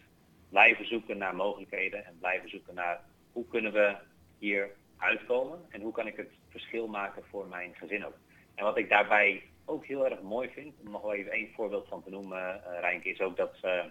Blijven 0.49 0.87
zoeken 0.87 1.17
naar 1.17 1.35
mogelijkheden 1.35 2.05
en 2.05 2.17
blijven 2.19 2.49
zoeken 2.49 2.73
naar 2.73 3.01
hoe 3.31 3.47
kunnen 3.47 3.73
we 3.73 3.95
hier 4.37 4.69
uitkomen 4.97 5.65
en 5.69 5.81
hoe 5.81 5.91
kan 5.91 6.07
ik 6.07 6.17
het 6.17 6.31
verschil 6.49 6.87
maken 6.87 7.23
voor 7.29 7.47
mijn 7.47 7.75
gezin 7.75 8.05
ook. 8.05 8.17
En 8.55 8.63
wat 8.63 8.77
ik 8.77 8.89
daarbij 8.89 9.43
ook 9.65 9.85
heel 9.85 10.09
erg 10.09 10.21
mooi 10.21 10.49
vind, 10.49 10.73
om 10.79 10.91
nog 10.91 11.01
wel 11.01 11.13
even 11.13 11.31
één 11.31 11.53
voorbeeld 11.53 11.87
van 11.87 12.03
te 12.03 12.09
noemen, 12.09 12.61
uh, 12.67 12.79
Rijnke, 12.79 13.09
is 13.09 13.21
ook 13.21 13.37
dat 13.37 13.55
ze 13.61 13.89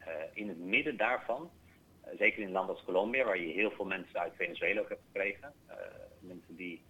uh, 0.00 0.06
in 0.32 0.48
het 0.48 0.58
midden 0.58 0.96
daarvan 0.96 1.50
zeker 2.16 2.38
in 2.38 2.46
een 2.46 2.52
land 2.52 2.68
als 2.68 2.84
Colombia, 2.84 3.24
waar 3.24 3.38
je 3.38 3.52
heel 3.52 3.70
veel 3.70 3.84
mensen 3.84 4.20
uit 4.20 4.32
Venezuela 4.36 4.80
ook 4.80 4.88
hebt 4.88 5.02
gekregen. 5.06 5.52
Mensen 6.20 6.56
die 6.56 6.82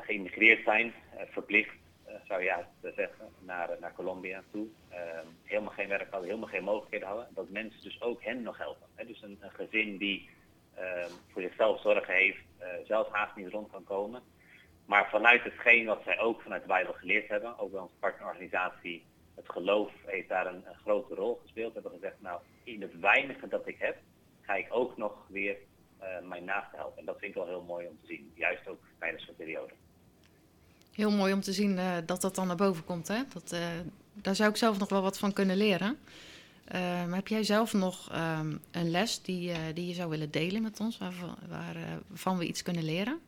geïmmigreerd 0.00 0.64
zijn, 0.64 0.94
verplicht, 1.30 1.76
zou 2.24 2.40
je 2.40 2.46
ja, 2.46 2.68
zeggen, 2.82 3.28
naar, 3.38 3.76
naar 3.80 3.92
Colombia 3.92 4.42
toe. 4.50 4.66
Ehm, 4.88 5.26
helemaal 5.42 5.72
geen 5.72 5.88
werk 5.88 6.10
hadden, 6.10 6.28
helemaal 6.28 6.48
geen 6.48 6.64
mogelijkheden 6.64 7.08
hadden. 7.08 7.28
Dat 7.34 7.48
mensen 7.48 7.82
dus 7.82 8.02
ook 8.02 8.22
hen 8.22 8.42
nog 8.42 8.58
helpen. 8.58 8.86
Hè? 8.94 9.06
Dus 9.06 9.22
een, 9.22 9.38
gezin 9.40 9.96
die 9.96 10.28
voor 11.32 11.42
zichzelf 11.42 11.80
zorgen 11.80 12.14
heeft, 12.14 12.38
zelf 12.84 13.08
haast 13.10 13.36
niet 13.36 13.48
rond 13.48 13.70
kan 13.70 13.84
komen. 13.84 14.22
Maar 14.86 15.08
vanuit 15.10 15.42
hetgeen 15.42 15.86
wat 15.86 16.02
zij 16.04 16.18
ook 16.18 16.42
vanuit 16.42 16.62
de 16.62 16.68
Bijbel 16.68 16.92
geleerd 16.92 17.28
hebben, 17.28 17.58
ook 17.58 17.70
bij 17.70 17.80
onze 17.80 17.94
partnerorganisatie 17.98 19.04
het 19.36 19.50
geloof 19.50 19.90
heeft 20.06 20.28
daar 20.28 20.46
een, 20.46 20.64
grote 20.82 21.14
rol 21.14 21.40
gespeeld. 21.42 21.74
Hebben 21.74 21.92
gezegd, 21.92 22.14
nou, 22.18 22.40
in 22.64 22.82
het 22.82 23.00
weinige 23.00 23.48
dat 23.48 23.66
ik 23.66 23.76
heb, 23.78 23.96
ga 24.40 24.54
ik 24.54 24.66
ook 24.70 24.96
nog 24.96 25.12
weer 25.28 25.56
uh, 26.00 26.28
mijn 26.28 26.44
naasten 26.44 26.78
helpen. 26.78 26.98
En 26.98 27.04
dat 27.04 27.18
vind 27.18 27.30
ik 27.30 27.36
wel 27.36 27.46
heel 27.46 27.62
mooi 27.62 27.86
om 27.86 27.98
te 28.00 28.06
zien, 28.06 28.32
juist 28.34 28.68
ook 28.68 28.80
tijdens 28.98 29.24
zo'n 29.24 29.36
periode. 29.36 29.72
Heel 30.92 31.10
mooi 31.10 31.32
om 31.32 31.40
te 31.40 31.52
zien 31.52 31.72
uh, 31.76 31.96
dat 32.06 32.20
dat 32.20 32.34
dan 32.34 32.46
naar 32.46 32.56
boven 32.56 32.84
komt. 32.84 33.08
Hè? 33.08 33.22
Dat, 33.32 33.56
daar 34.12 34.34
zou 34.34 34.50
ik 34.50 34.56
zelf 34.56 34.78
nog 34.78 34.88
wel 34.88 35.02
wat 35.02 35.18
van 35.18 35.32
kunnen 35.32 35.56
leren. 35.56 35.98
Maar 36.72 37.14
heb 37.14 37.28
jij 37.28 37.42
zelf 37.42 37.72
nog 37.72 38.12
um, 38.12 38.60
een 38.70 38.90
les 38.90 39.22
die, 39.22 39.72
die 39.72 39.86
je 39.86 39.94
zou 39.94 40.10
willen 40.10 40.30
delen 40.30 40.62
met 40.62 40.80
ons, 40.80 40.98
waarvan, 40.98 41.36
waarvan 41.48 42.38
we 42.38 42.46
iets 42.46 42.62
kunnen 42.62 42.84
leren? 42.84 43.20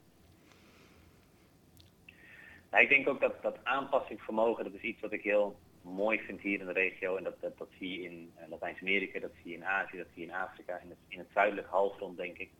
Nou, 2.70 2.82
ik 2.82 2.88
denk 2.88 3.08
ook 3.08 3.20
dat, 3.20 3.42
dat 3.42 3.56
aanpassingsvermogen, 3.62 4.64
dat 4.64 4.74
is 4.74 4.80
iets 4.80 5.00
wat 5.00 5.12
ik 5.12 5.22
heel 5.22 5.58
mooi 5.82 6.20
vind 6.20 6.40
hier 6.40 6.60
in 6.60 6.66
de 6.66 6.72
regio. 6.72 7.16
En 7.16 7.24
dat, 7.24 7.40
dat, 7.40 7.58
dat 7.58 7.68
zie 7.78 7.90
je 7.92 8.02
in 8.02 8.32
uh, 8.36 8.48
Latijns-Amerika, 8.48 9.20
dat 9.20 9.30
zie 9.42 9.50
je 9.50 9.56
in 9.56 9.64
Azië, 9.64 9.96
dat 9.96 10.06
zie 10.14 10.22
je 10.22 10.28
in 10.28 10.34
Afrika, 10.34 10.78
in 10.82 10.88
het, 10.88 10.98
in 11.08 11.18
het 11.18 11.28
zuidelijk 11.32 11.66
halfrond 11.66 12.16
denk 12.16 12.38
ik. 12.38 12.50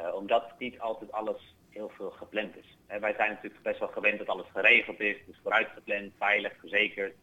Uh, 0.00 0.14
omdat 0.14 0.58
niet 0.58 0.78
altijd 0.78 1.12
alles 1.12 1.54
heel 1.68 1.88
veel 1.88 2.10
gepland 2.10 2.56
is. 2.56 2.76
Wij 2.86 3.14
zijn 3.14 3.30
natuurlijk 3.30 3.62
best 3.62 3.78
wel 3.78 3.88
gewend 3.88 4.18
dat 4.18 4.28
alles 4.28 4.46
geregeld 4.52 5.00
is, 5.00 5.16
dus 5.26 5.38
vooruit 5.42 5.68
gepland, 5.74 6.12
veilig, 6.18 6.52
verzekerd. 6.60 7.14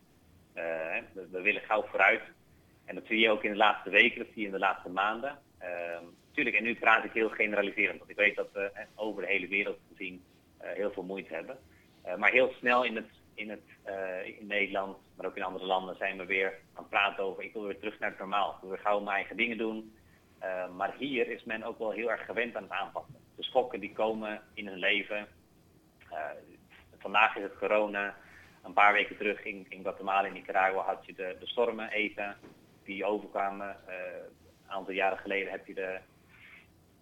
We, 0.54 1.28
we, 1.32 1.42
willen 1.42 1.62
gauw 1.62 1.84
vooruit. 1.84 2.22
En 2.86 2.96
dat 2.96 3.06
zie 3.06 3.20
je 3.20 3.30
ook 3.30 3.44
in 3.44 3.52
de 3.52 3.58
laatste 3.58 3.90
weken, 3.90 4.18
dat 4.18 4.28
zie 4.34 4.42
je 4.42 4.48
in 4.48 4.54
de 4.54 4.60
laatste 4.60 4.90
maanden. 4.90 5.40
Ehm, 5.58 6.04
tuurlijk, 6.32 6.56
en 6.56 6.64
nu 6.64 6.76
praat 6.76 7.04
ik 7.04 7.12
heel 7.12 7.30
generaliserend, 7.30 7.98
want 7.98 8.10
ik 8.10 8.16
weet 8.16 8.36
dat 8.36 8.52
we 8.54 8.72
over 8.96 9.22
de 9.22 9.28
hele 9.28 9.48
wereld 9.48 9.78
gezien 9.92 10.24
heel 10.58 10.92
veel 10.92 11.04
moeite 11.04 11.34
hebben. 11.34 11.58
maar 12.18 12.32
heel 12.32 12.54
snel 12.60 12.84
in 12.84 12.96
het 12.96 13.10
in, 13.36 13.50
het, 13.50 13.62
in 14.40 14.48
Nederland, 14.48 14.98
maar 15.16 15.26
ook 15.26 15.36
in 15.36 15.44
andere 15.44 15.66
landen 15.66 15.96
zijn 15.96 16.18
we 16.18 16.26
weer 16.26 16.48
aan 16.48 16.84
het 16.84 16.90
praten 16.90 17.24
over, 17.24 17.44
ik 17.44 17.54
wil 17.54 17.64
weer 17.64 17.80
terug 17.80 18.00
naar 18.00 18.10
het 18.10 18.20
normaal. 18.20 18.52
Ik 18.52 18.62
wil 18.62 18.70
weer 18.70 18.80
gauw 18.80 19.00
mijn 19.00 19.16
eigen 19.16 19.38
dingen 19.38 19.58
doen. 19.58 19.96
Uh, 20.44 20.76
maar 20.76 20.96
hier 20.98 21.28
is 21.28 21.44
men 21.44 21.64
ook 21.64 21.80
wel 21.80 21.92
heel 21.92 22.12
erg 22.12 22.26
gewend 22.26 22.56
aan 22.56 22.64
het 22.64 22.72
aanpassen. 22.72 23.16
De 23.36 23.44
schokken 23.44 23.80
die 23.80 23.94
komen 23.94 24.42
in 24.54 24.68
hun 24.68 24.78
leven. 24.78 25.28
Vandaag 26.98 27.36
is 27.36 27.44
het 27.44 27.58
corona. 27.58 28.16
Een 28.64 28.74
paar 28.74 28.94
weken 28.94 29.18
terug 29.18 29.44
in, 29.44 29.66
in 29.70 29.82
Guatemala 29.82 30.28
en 30.28 30.34
Nicaragua 30.34 30.82
had 30.82 31.06
je 31.06 31.14
de, 31.14 31.36
de 31.40 31.48
stormen 31.48 31.90
even 31.90 32.36
die 32.86 33.06
overkwamen. 33.06 33.78
een 33.88 34.72
aantal 34.72 34.94
jaren 34.94 35.18
geleden 35.18 35.52
heb 35.52 35.68
je 35.68 35.74
de 35.74 36.00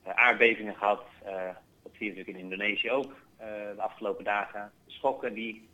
aardbevingen 0.03 0.75
gehad. 0.75 1.03
dat 1.83 1.91
zie 1.93 2.05
je 2.05 2.09
natuurlijk 2.09 2.37
in 2.37 2.43
Indonesië 2.43 2.91
ook 2.91 3.15
de 3.75 3.81
afgelopen 3.81 4.23
dagen. 4.23 4.71
Schokken 4.87 5.33
die 5.33 5.69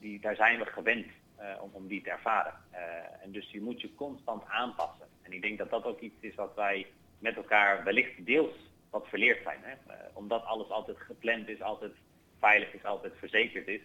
die, 0.00 0.20
daar 0.20 0.36
zijn 0.36 0.58
we 0.58 0.66
gewend 0.66 1.06
om, 1.60 1.70
om 1.72 1.86
die 1.86 2.02
te 2.02 2.10
ervaren. 2.10 2.54
En 3.22 3.32
dus 3.32 3.50
je 3.50 3.60
moet 3.60 3.80
je 3.80 3.94
constant 3.94 4.42
aanpassen. 4.46 5.06
En 5.22 5.32
ik 5.32 5.42
denk 5.42 5.58
dat 5.58 5.70
dat 5.70 5.84
ook 5.84 6.00
iets 6.00 6.20
is 6.20 6.34
wat 6.34 6.54
wij 6.54 6.86
met 7.18 7.36
elkaar 7.36 7.84
wellicht 7.84 8.26
deels 8.26 8.54
wat 8.90 9.08
verleerd 9.08 9.42
zijn. 9.42 9.58
Hè? 9.62 9.74
Omdat 10.12 10.44
alles 10.44 10.70
altijd 10.70 10.98
gepland 10.98 11.48
is, 11.48 11.62
altijd 11.62 11.92
veilig 12.38 12.72
is, 12.72 12.84
altijd 12.84 13.12
verzekerd 13.18 13.68
is, 13.68 13.80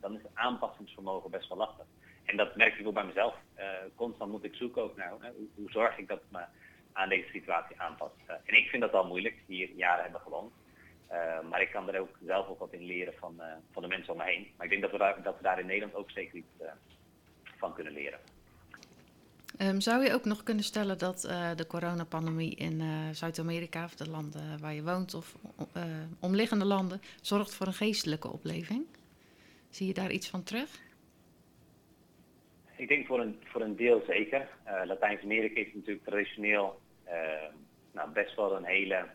dan 0.00 0.14
is 0.14 0.22
het 0.22 0.34
aanpassingsvermogen 0.34 1.30
best 1.30 1.48
wel 1.48 1.58
lastig. 1.58 1.86
En 2.30 2.36
dat 2.36 2.56
merk 2.56 2.78
ik 2.78 2.86
ook 2.86 2.94
bij 2.94 3.04
mezelf. 3.04 3.34
constant 3.94 4.30
moet 4.30 4.44
ik 4.44 4.54
zoeken 4.54 4.82
ook 4.82 4.96
naar 4.96 5.12
hoe, 5.54 5.70
zorg 5.70 5.98
ik 5.98 6.08
dat 6.08 6.18
ik 6.18 6.30
me 6.30 6.44
aan 6.92 7.08
deze 7.08 7.28
situatie 7.28 7.80
aanpas. 7.80 8.10
en 8.26 8.56
ik 8.56 8.68
vind 8.68 8.82
dat 8.82 8.92
al 8.92 9.06
moeilijk, 9.06 9.36
hier 9.46 9.70
jaren 9.70 10.02
hebben 10.02 10.20
gewoond. 10.20 10.52
maar 11.50 11.62
ik 11.62 11.70
kan 11.70 11.92
er 11.92 12.00
ook 12.00 12.16
zelf 12.26 12.48
ook 12.48 12.58
wat 12.58 12.72
in 12.72 12.84
leren 12.84 13.14
van, 13.18 13.40
van 13.72 13.82
de 13.82 13.88
mensen 13.88 14.12
om 14.12 14.18
me 14.18 14.24
heen. 14.24 14.48
Maar 14.56 14.66
ik 14.66 14.70
denk 14.70 14.82
dat 14.82 14.90
we 14.90 14.98
daar, 14.98 15.22
dat 15.22 15.36
we 15.36 15.42
daar 15.42 15.58
in 15.58 15.66
Nederland 15.66 15.94
ook 15.94 16.10
zeker 16.10 16.36
iets 16.36 16.62
van 17.58 17.74
kunnen 17.74 17.92
leren. 17.92 18.18
Um, 19.58 19.80
zou 19.80 20.04
je 20.04 20.12
ook 20.12 20.24
nog 20.24 20.42
kunnen 20.42 20.64
stellen 20.64 20.98
dat 20.98 21.24
uh, 21.24 21.50
de 21.56 21.66
coronapandemie 21.66 22.54
in 22.54 22.80
uh, 22.80 23.08
Zuid-Amerika 23.12 23.84
of 23.84 23.94
de 23.94 24.08
landen 24.08 24.60
waar 24.60 24.74
je 24.74 24.82
woont 24.82 25.14
of 25.14 25.34
uh, 25.76 25.82
omliggende 26.20 26.64
landen 26.64 27.02
zorgt 27.20 27.54
voor 27.54 27.66
een 27.66 27.74
geestelijke 27.74 28.28
opleving? 28.28 28.86
Zie 29.70 29.86
je 29.86 29.94
daar 29.94 30.10
iets 30.10 30.28
van 30.28 30.42
terug? 30.42 30.68
Ik 32.78 32.88
denk 32.88 33.06
voor 33.06 33.20
een, 33.20 33.40
voor 33.44 33.60
een 33.60 33.76
deel 33.76 34.02
zeker. 34.06 34.48
Latijns-Amerika 34.84 35.60
is 35.60 35.74
natuurlijk 35.74 36.04
traditioneel 36.04 36.80
nou, 37.92 38.10
best 38.10 38.36
wel 38.36 38.56
een 38.56 38.64
hele, 38.64 39.06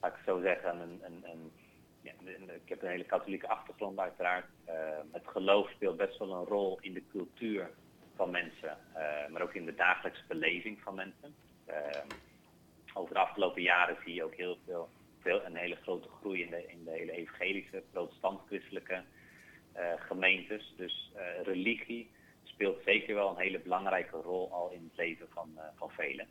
laat 0.00 0.12
ik 0.12 0.22
zo 0.26 0.40
zeggen, 0.40 0.80
een, 0.80 1.24
een, 1.24 1.52
ja, 2.00 2.12
ik 2.62 2.68
heb 2.68 2.82
een 2.82 2.88
hele 2.88 3.04
katholieke 3.04 3.48
achtergrond 3.48 3.98
uiteraard. 3.98 4.46
het 5.12 5.26
geloof 5.26 5.70
speelt 5.70 5.96
best 5.96 6.18
wel 6.18 6.32
een 6.32 6.44
rol 6.44 6.78
in 6.80 6.92
de 6.92 7.02
cultuur 7.10 7.70
van 8.16 8.30
mensen, 8.30 8.78
eh, 8.94 9.28
maar 9.28 9.42
ook 9.42 9.54
in 9.54 9.64
de 9.64 9.74
dagelijkse 9.74 10.24
beleving 10.28 10.80
van 10.82 10.94
mensen. 10.94 11.34
Over 12.94 13.14
de 13.14 13.20
afgelopen 13.20 13.62
jaren 13.62 13.96
zie 14.04 14.14
je 14.14 14.24
ook 14.24 14.34
heel 14.34 14.58
veel, 14.64 14.88
veel 15.20 15.44
een 15.44 15.56
hele 15.56 15.76
grote 15.76 16.08
groei 16.08 16.42
in 16.42 16.50
de, 16.50 16.66
in 16.66 16.84
de 16.84 16.90
hele 16.90 17.12
evangelische, 17.12 17.82
protestant-christelijke 17.90 19.02
uh, 19.76 19.92
gemeentes. 19.96 20.74
Dus 20.76 21.12
uh, 21.16 21.42
religie 21.42 22.10
zeker 22.84 23.14
wel 23.14 23.30
een 23.30 23.42
hele 23.42 23.58
belangrijke 23.58 24.16
rol 24.16 24.52
al 24.52 24.70
in 24.70 24.84
het 24.88 24.96
leven 24.96 25.26
van, 25.30 25.58
van 25.74 25.90
velen. 25.90 26.28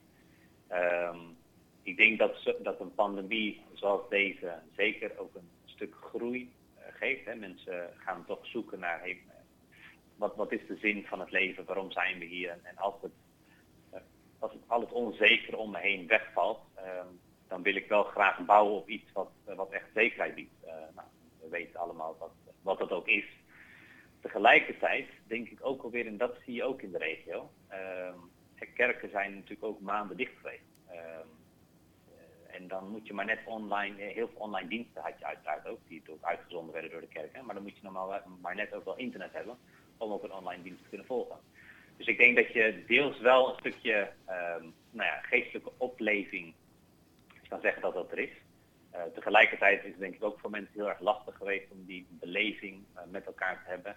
Um, 0.71 1.37
ik 1.83 1.97
denk 1.97 2.19
dat, 2.19 2.55
dat 2.63 2.79
een 2.79 2.93
pandemie 2.93 3.61
zoals 3.73 4.09
deze 4.09 4.53
zeker 4.75 5.11
ook 5.17 5.35
een 5.35 5.49
stuk 5.65 5.95
groei 5.95 6.51
geeft. 6.77 7.25
Hè. 7.25 7.35
Mensen 7.35 7.89
gaan 7.97 8.25
toch 8.25 8.45
zoeken 8.45 8.79
naar 8.79 8.99
hey, 8.99 9.21
wat, 10.15 10.35
wat 10.35 10.51
is 10.51 10.67
de 10.67 10.77
zin 10.77 11.05
van 11.05 11.19
het 11.19 11.31
leven, 11.31 11.65
waarom 11.65 11.91
zijn 11.91 12.19
we 12.19 12.25
hier? 12.25 12.59
En, 12.63 12.77
als, 12.77 12.93
het, 13.01 13.11
uh, 13.93 13.99
als 14.39 14.51
het, 14.51 14.61
al 14.67 14.81
het 14.81 14.91
onzekere 14.91 15.57
om 15.57 15.71
me 15.71 15.79
heen 15.79 16.07
wegvalt, 16.07 16.59
ehm, 16.75 17.07
dan 17.47 17.61
wil 17.61 17.75
ik 17.75 17.87
wel 17.87 18.03
graag 18.03 18.45
bouwen 18.45 18.75
op 18.75 18.89
iets 18.89 19.11
wat, 19.11 19.31
eh, 19.45 19.55
wat 19.55 19.71
echt 19.71 19.87
zekerheid 19.93 20.35
biedt. 20.35 20.65
Nou, 20.95 21.07
we 21.41 21.49
weten 21.49 21.79
allemaal 21.79 22.15
wat, 22.19 22.31
wat 22.61 22.79
dat 22.79 22.91
ook 22.91 23.07
is. 23.07 23.25
Tegelijkertijd 24.21 25.07
denk 25.27 25.49
ik 25.49 25.59
ook 25.61 25.83
alweer, 25.83 26.07
en 26.07 26.17
dat 26.17 26.35
zie 26.45 26.53
je 26.53 26.63
ook 26.63 26.81
in 26.81 26.91
de 26.91 26.97
regio, 26.97 27.51
ehm, 27.67 28.17
kerken 28.73 29.09
zijn 29.09 29.33
natuurlijk 29.33 29.63
ook 29.63 29.79
maanden 29.79 30.17
dicht 30.17 30.37
geweest. 30.37 30.71
Ehm, 30.89 31.27
en 32.47 32.67
dan 32.67 32.89
moet 32.89 33.07
je 33.07 33.13
maar 33.13 33.25
net 33.25 33.39
online, 33.45 34.01
heel 34.01 34.27
veel 34.27 34.41
online 34.41 34.69
diensten 34.69 35.01
had 35.01 35.19
je 35.19 35.25
uiteraard 35.25 35.67
ook, 35.67 35.79
die 35.87 36.01
ook 36.09 36.23
uitgezonden 36.23 36.73
werden 36.73 36.91
door 36.91 37.01
de 37.01 37.07
kerk. 37.07 37.41
Maar 37.41 37.55
dan 37.55 37.63
moet 37.63 37.75
je 37.75 37.83
normaal 37.83 38.21
maar 38.41 38.55
net 38.55 38.73
ook 38.73 38.85
wel 38.85 38.97
internet 38.97 39.33
hebben 39.33 39.57
om 39.97 40.11
ook 40.11 40.23
een 40.23 40.33
online 40.33 40.63
dienst 40.63 40.83
te 40.83 40.89
kunnen 40.89 41.07
volgen. 41.07 41.37
Dus 41.97 42.07
ik 42.07 42.17
denk 42.17 42.35
dat 42.35 42.53
je 42.53 42.83
deels 42.87 43.19
wel 43.19 43.49
een 43.49 43.59
stukje 43.59 44.11
um, 44.29 44.73
nou 44.91 45.07
ja, 45.07 45.19
geestelijke 45.21 45.71
opleving 45.77 46.53
kan 47.47 47.61
zeggen 47.61 47.81
dat 47.81 47.93
dat 47.93 48.11
er 48.11 48.19
is. 48.19 48.35
Uh, 48.93 49.01
tegelijkertijd 49.13 49.83
is 49.83 49.89
het 49.89 49.99
denk 49.99 50.15
ik 50.15 50.23
ook 50.23 50.39
voor 50.39 50.49
mensen 50.49 50.73
heel 50.73 50.89
erg 50.89 50.99
lastig 50.99 51.35
geweest 51.37 51.71
om 51.71 51.85
die 51.85 52.07
beleving 52.09 52.83
met 53.09 53.25
elkaar 53.25 53.63
te 53.63 53.69
hebben. 53.69 53.95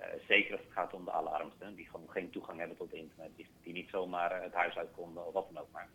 Uh, 0.00 0.06
zeker 0.28 0.52
als 0.52 0.60
het 0.64 0.72
gaat 0.72 0.94
om 0.94 1.04
de 1.04 1.10
allerarmsten, 1.10 1.74
die 1.74 1.88
gewoon 1.90 2.10
geen 2.10 2.30
toegang 2.30 2.58
hebben 2.58 2.76
tot 2.76 2.92
internet, 2.92 3.36
die, 3.36 3.46
die 3.62 3.72
niet 3.72 3.88
zomaar 3.90 4.42
het 4.42 4.52
huis 4.52 4.76
uit 4.76 4.90
konden 4.96 5.26
of 5.26 5.32
wat 5.32 5.46
dan 5.52 5.62
ook 5.62 5.70
maar. 5.72 5.88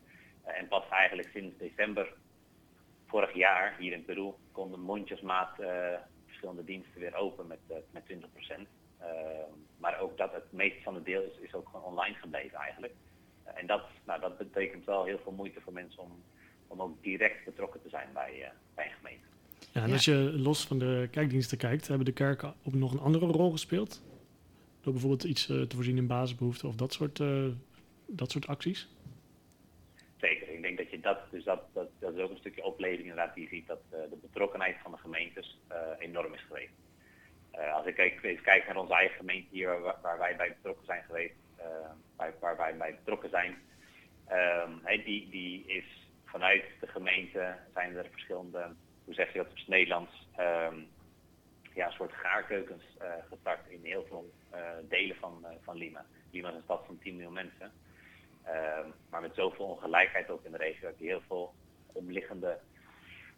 en 0.44 0.68
pas 0.68 0.88
eigenlijk 0.88 1.28
sinds 1.28 1.58
december 1.58 2.14
vorig 3.06 3.34
jaar 3.34 3.76
hier 3.78 3.92
in 3.92 4.04
Peru 4.04 4.32
konden 4.52 4.80
mondjesmaat 4.80 5.54
verschillende 6.26 6.64
diensten 6.64 7.00
weer 7.00 7.14
open 7.14 7.46
met, 7.46 7.58
met 7.90 8.04
20 8.04 8.32
procent. 8.32 8.68
Ehm, 9.02 9.50
maar 9.76 10.00
ook 10.00 10.16
dat 10.16 10.32
het 10.32 10.52
meeste 10.52 10.82
van 10.82 10.94
het 10.94 11.04
deel 11.04 11.22
is, 11.22 11.38
is 11.38 11.54
ook 11.54 11.68
gewoon 11.68 11.84
online 11.84 12.14
gebleven 12.14 12.58
eigenlijk. 12.58 12.94
Eh, 13.44 13.60
en 13.60 13.66
dat, 13.66 13.82
nou, 14.04 14.20
dat 14.20 14.38
betekent 14.38 14.84
wel 14.84 15.04
heel 15.04 15.18
veel 15.18 15.32
moeite 15.32 15.60
voor 15.60 15.72
mensen 15.72 16.02
om, 16.02 16.22
om 16.66 16.82
ook 16.82 17.02
direct 17.02 17.44
betrokken 17.44 17.82
te 17.82 17.88
zijn 17.88 18.08
bij, 18.12 18.52
bij 18.74 18.86
een 18.86 18.92
gemeente. 18.92 19.31
Ja, 19.72 19.82
en 19.82 19.92
als 19.92 20.04
je 20.04 20.14
los 20.36 20.66
van 20.66 20.78
de 20.78 21.08
kijkdiensten 21.10 21.58
kijkt, 21.58 21.88
hebben 21.88 22.06
de 22.06 22.12
kerken 22.12 22.54
ook 22.64 22.74
nog 22.74 22.92
een 22.92 22.98
andere 22.98 23.26
rol 23.26 23.50
gespeeld? 23.50 24.02
Door 24.80 24.92
bijvoorbeeld 24.92 25.24
iets 25.24 25.48
uh, 25.48 25.62
te 25.62 25.76
voorzien 25.76 25.96
in 25.96 26.06
basisbehoeften 26.06 26.68
of 26.68 26.74
dat 26.74 26.92
soort, 26.92 27.18
uh, 27.18 27.46
dat 28.06 28.30
soort 28.30 28.46
acties? 28.46 28.88
Zeker, 30.16 30.48
ik 30.48 30.62
denk 30.62 30.78
dat 30.78 30.90
je 30.90 31.00
dat, 31.00 31.18
dus 31.30 31.44
dat, 31.44 31.62
dat, 31.72 31.88
dat 31.98 32.14
is 32.14 32.20
ook 32.20 32.30
een 32.30 32.36
stukje 32.36 32.64
opleving 32.64 33.00
inderdaad, 33.00 33.34
die 33.34 33.48
ziet 33.48 33.66
dat 33.66 33.80
uh, 33.92 33.98
de 34.10 34.18
betrokkenheid 34.22 34.76
van 34.82 34.90
de 34.90 34.98
gemeentes 34.98 35.58
enorm 35.98 36.34
is 36.34 36.42
geweest. 36.42 36.72
Uh, 37.54 37.74
als 37.74 37.86
ik 37.86 37.98
even 37.98 38.42
kijk 38.42 38.66
naar 38.66 38.76
onze 38.76 38.94
eigen 38.94 39.16
gemeente 39.16 39.48
hier, 39.50 39.80
waar, 39.80 39.98
waar 40.02 40.18
wij 40.18 40.36
bij 40.36 40.48
betrokken 40.48 40.86
zijn 40.86 41.02
geweest, 41.02 41.34
uh, 41.58 41.64
waar, 42.16 42.34
waar, 42.40 42.56
wij 42.56 42.76
bij 42.76 42.94
betrokken 42.94 43.30
zijn, 43.30 43.50
um, 44.30 44.80
hey, 44.82 45.02
die, 45.04 45.28
die 45.30 45.64
is 45.66 45.84
vanuit 46.24 46.64
de 46.80 46.86
gemeente 46.86 47.56
zijn 47.74 47.96
er 47.96 48.06
verschillende, 48.10 48.74
hoe 49.04 49.14
zeg 49.14 49.32
je 49.32 49.38
dat 49.38 49.50
op 49.50 49.56
het 49.56 49.68
Nederlands, 49.68 50.28
um, 50.38 50.88
ja, 51.74 51.86
een 51.86 51.92
soort 51.92 52.12
gaarkeukens 52.12 52.82
uh, 53.02 53.12
gestart 53.28 53.68
in 53.68 53.80
heel 53.82 54.04
veel 54.08 54.32
delen 54.88 55.16
van, 55.16 55.46
van 55.62 55.76
Lima. 55.76 56.04
Lima 56.30 56.48
is 56.48 56.54
een 56.54 56.62
stad 56.62 56.82
van 56.86 56.98
10 56.98 57.12
miljoen 57.14 57.32
mensen. 57.32 57.72
Um, 58.46 58.92
maar 59.10 59.20
met 59.20 59.34
zoveel 59.34 59.66
ongelijkheid 59.66 60.30
ook 60.30 60.44
in 60.44 60.50
de 60.52 60.56
regio 60.56 60.86
heb 60.86 60.98
je 60.98 61.06
heel 61.06 61.22
veel 61.26 61.54
omliggende 61.92 62.58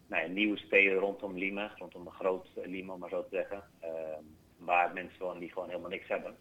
nou 0.07 0.23
ja, 0.23 0.27
nieuwe 0.27 0.57
steden 0.57 0.97
rondom 0.97 1.37
Lima, 1.37 1.73
rondom 1.77 2.03
de 2.03 2.09
groot 2.09 2.47
Lima 2.55 2.95
maar 2.95 3.09
zo 3.09 3.23
te 3.23 3.35
zeggen, 3.35 3.63
ehm, 3.79 4.23
waar 4.57 4.93
mensen 4.93 5.19
wonen 5.19 5.39
die 5.39 5.51
gewoon 5.51 5.69
helemaal 5.69 5.89
niks 5.89 6.07
hebben. 6.07 6.35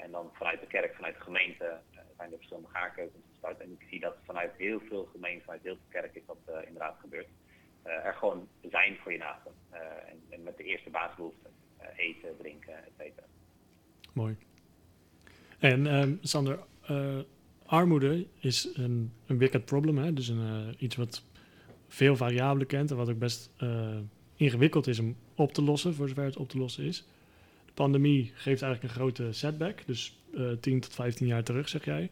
En 0.00 0.10
dan 0.10 0.30
vanuit 0.32 0.60
de 0.60 0.66
kerk, 0.66 0.94
vanuit 0.94 1.14
de 1.14 1.20
gemeente 1.20 1.80
zijn 2.16 2.30
er 2.30 2.36
verschillende 2.36 2.68
gaarkeukens 2.68 3.24
gestart. 3.30 3.60
En 3.60 3.76
ik 3.78 3.86
zie 3.90 4.00
dat 4.00 4.16
vanuit 4.24 4.52
heel 4.56 4.80
veel 4.80 5.04
gemeenten, 5.04 5.44
vanuit 5.44 5.62
heel 5.62 5.74
veel 5.76 6.00
kerken 6.00 6.20
is 6.20 6.26
dat 6.26 6.64
inderdaad 6.64 6.96
gebeurd. 7.00 7.28
er 7.82 8.14
gewoon 8.14 8.48
zijn 8.86 8.98
voor 9.02 9.12
je 9.12 9.18
naasten. 9.18 9.52
En, 9.70 10.20
en, 10.28 10.42
met 10.42 10.56
de 10.56 10.64
eerste 10.64 10.90
basisbehoeften, 10.90 11.50
eten, 11.96 12.36
drinken, 12.38 12.74
et 12.74 12.92
cetera. 12.98 13.26
Mooi. 14.12 14.36
En 15.58 15.86
um, 15.86 16.18
Sander, 16.22 16.58
armoede 17.66 18.26
is 18.40 18.70
een, 18.74 19.12
een 19.26 19.38
wicked 19.38 19.64
problem, 19.64 19.98
hè? 19.98 20.12
dus 20.12 20.28
een, 20.28 20.74
iets 20.78 20.96
wat 20.96 21.24
veel 21.88 22.16
variabelen 22.16 22.66
kent 22.66 22.90
en 22.90 22.96
wat 22.96 23.10
ook 23.10 23.18
best 23.18 23.50
ingewikkeld 24.36 24.86
is 24.86 24.98
om 24.98 25.16
op 25.34 25.52
te 25.52 25.62
lossen, 25.62 25.94
voor 25.94 26.08
zover 26.08 26.24
het 26.24 26.36
op 26.36 26.48
te 26.48 26.58
lossen 26.58 26.84
is. 26.84 27.06
De 27.66 27.72
pandemie 27.72 28.32
geeft 28.34 28.62
eigenlijk 28.62 28.82
een 28.82 29.00
grote 29.00 29.32
setback, 29.32 29.86
dus 29.86 30.18
uh, 30.34 30.50
eh, 30.50 30.58
10 30.58 30.80
tot 30.80 30.94
15 30.94 31.26
jaar 31.26 31.42
terug, 31.42 31.68
zeg 31.68 31.84
jij. 31.84 32.10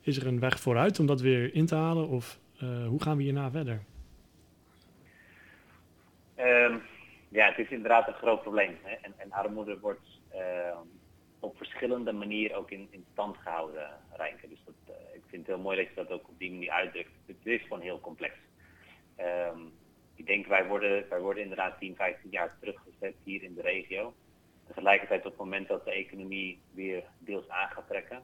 Is 0.00 0.16
er 0.16 0.26
een 0.26 0.40
weg 0.40 0.60
vooruit 0.60 1.00
om 1.00 1.06
dat 1.06 1.20
weer 1.20 1.54
in 1.54 1.66
te 1.66 1.74
halen 1.74 2.08
of 2.08 2.38
hoe 2.86 3.02
gaan 3.02 3.16
we 3.16 3.22
hierna 3.22 3.50
verder? 3.50 3.82
Um, 6.38 6.82
ja, 7.28 7.46
het 7.48 7.58
is 7.58 7.68
inderdaad 7.68 8.08
een 8.08 8.14
groot 8.14 8.42
probleem. 8.42 8.78
Hè? 8.82 8.94
En, 8.94 9.14
en, 9.16 9.32
armoede 9.32 9.78
wordt 9.78 10.20
uh, 10.34 10.78
op 11.40 11.56
verschillende 11.56 12.12
manieren 12.12 12.56
ook 12.56 12.70
in, 12.70 12.88
in 12.90 13.04
stand 13.12 13.36
gehouden, 13.36 13.88
Rijnke. 14.16 14.48
Dus 14.48 14.64
dat, 14.64 14.96
ik 15.14 15.22
vind 15.26 15.46
het 15.46 15.54
heel 15.56 15.64
mooi 15.64 15.76
dat 15.76 15.88
je 15.88 15.94
dat 15.94 16.10
ook 16.10 16.28
op 16.28 16.38
die 16.38 16.50
manier 16.50 16.70
uitdrukt. 16.70 17.10
Het 17.26 17.36
is 17.42 17.62
gewoon 17.62 17.80
heel 17.80 18.00
complex. 18.00 18.34
Um, 19.18 19.72
ik 20.14 20.26
denk 20.26 20.46
wij 20.46 20.66
worden, 20.66 21.08
wij 21.08 21.20
worden 21.20 21.42
inderdaad 21.42 21.78
10, 21.78 21.96
15 21.96 22.30
jaar 22.30 22.56
teruggezet 22.60 23.14
hier 23.24 23.42
in 23.42 23.54
de 23.54 23.62
regio. 23.62 24.14
Tegelijkertijd 24.66 25.24
op 25.24 25.30
het 25.30 25.40
moment 25.40 25.68
dat 25.68 25.84
de 25.84 25.92
economie 25.92 26.60
weer 26.74 27.04
deels 27.18 27.48
aan 27.48 27.70
gaat 27.70 27.88
trekken, 27.88 28.22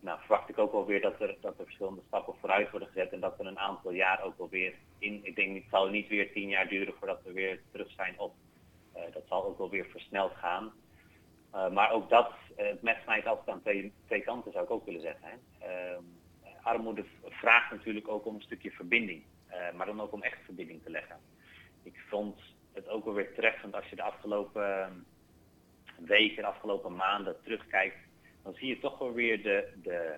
nou, 0.00 0.18
verwacht 0.20 0.48
ik 0.48 0.58
ook 0.58 0.72
wel 0.72 0.86
weer 0.86 1.00
dat 1.00 1.20
er, 1.20 1.36
dat 1.40 1.58
er 1.58 1.64
verschillende 1.64 2.02
stappen 2.06 2.34
vooruit 2.40 2.70
worden 2.70 2.88
gezet 2.88 3.12
en 3.12 3.20
dat 3.20 3.38
er 3.38 3.46
een 3.46 3.58
aantal 3.58 3.92
jaar 3.92 4.22
ook 4.22 4.38
wel 4.38 4.48
weer 4.48 4.74
in, 4.98 5.20
ik 5.22 5.36
denk 5.36 5.54
het 5.54 5.70
zal 5.70 5.88
niet 5.88 6.08
weer 6.08 6.32
tien 6.32 6.48
jaar 6.48 6.68
duren 6.68 6.94
voordat 6.98 7.22
we 7.22 7.32
weer 7.32 7.60
terug 7.72 7.90
zijn 7.90 8.18
op, 8.18 8.34
uh, 8.96 9.02
dat 9.12 9.22
zal 9.28 9.44
ook 9.44 9.58
wel 9.58 9.70
weer 9.70 9.86
versneld 9.86 10.32
gaan. 10.34 10.72
Uh, 11.54 11.70
maar 11.70 11.90
ook 11.90 12.08
dat, 12.08 12.32
uh, 12.58 12.66
het 12.66 12.82
mes 12.82 13.02
snijdt 13.02 13.26
altijd 13.26 13.48
aan 13.48 13.62
twee, 13.62 13.92
twee 14.06 14.20
kanten 14.20 14.52
zou 14.52 14.64
ik 14.64 14.70
ook 14.70 14.84
willen 14.84 15.00
zeggen. 15.00 15.28
Hè. 15.28 15.66
Ehm, 15.66 16.02
armoede 16.62 17.04
vraagt 17.22 17.70
natuurlijk 17.70 18.08
ook 18.08 18.26
om 18.26 18.34
een 18.34 18.42
stukje 18.42 18.70
verbinding. 18.70 19.22
Maar 19.74 19.86
dan 19.86 20.00
ook 20.00 20.12
om 20.12 20.22
echt 20.22 20.44
verbinding 20.44 20.82
te 20.82 20.90
leggen. 20.90 21.16
Ik 21.82 22.00
vond 22.08 22.40
het 22.72 22.88
ook 22.88 23.04
wel 23.04 23.14
weer 23.14 23.34
treffend 23.34 23.74
als 23.74 23.86
je 23.86 23.96
de 23.96 24.02
afgelopen 24.02 24.82
ehm, 24.82 24.92
weken, 26.06 26.42
de 26.42 26.48
afgelopen 26.48 26.96
maanden 26.96 27.42
terugkijkt. 27.42 27.96
Dan 28.48 28.56
zie 28.56 28.68
je 28.68 28.78
toch 28.78 28.98
wel 28.98 29.12
weer 29.12 29.42
de, 29.42 29.68
de 29.82 30.16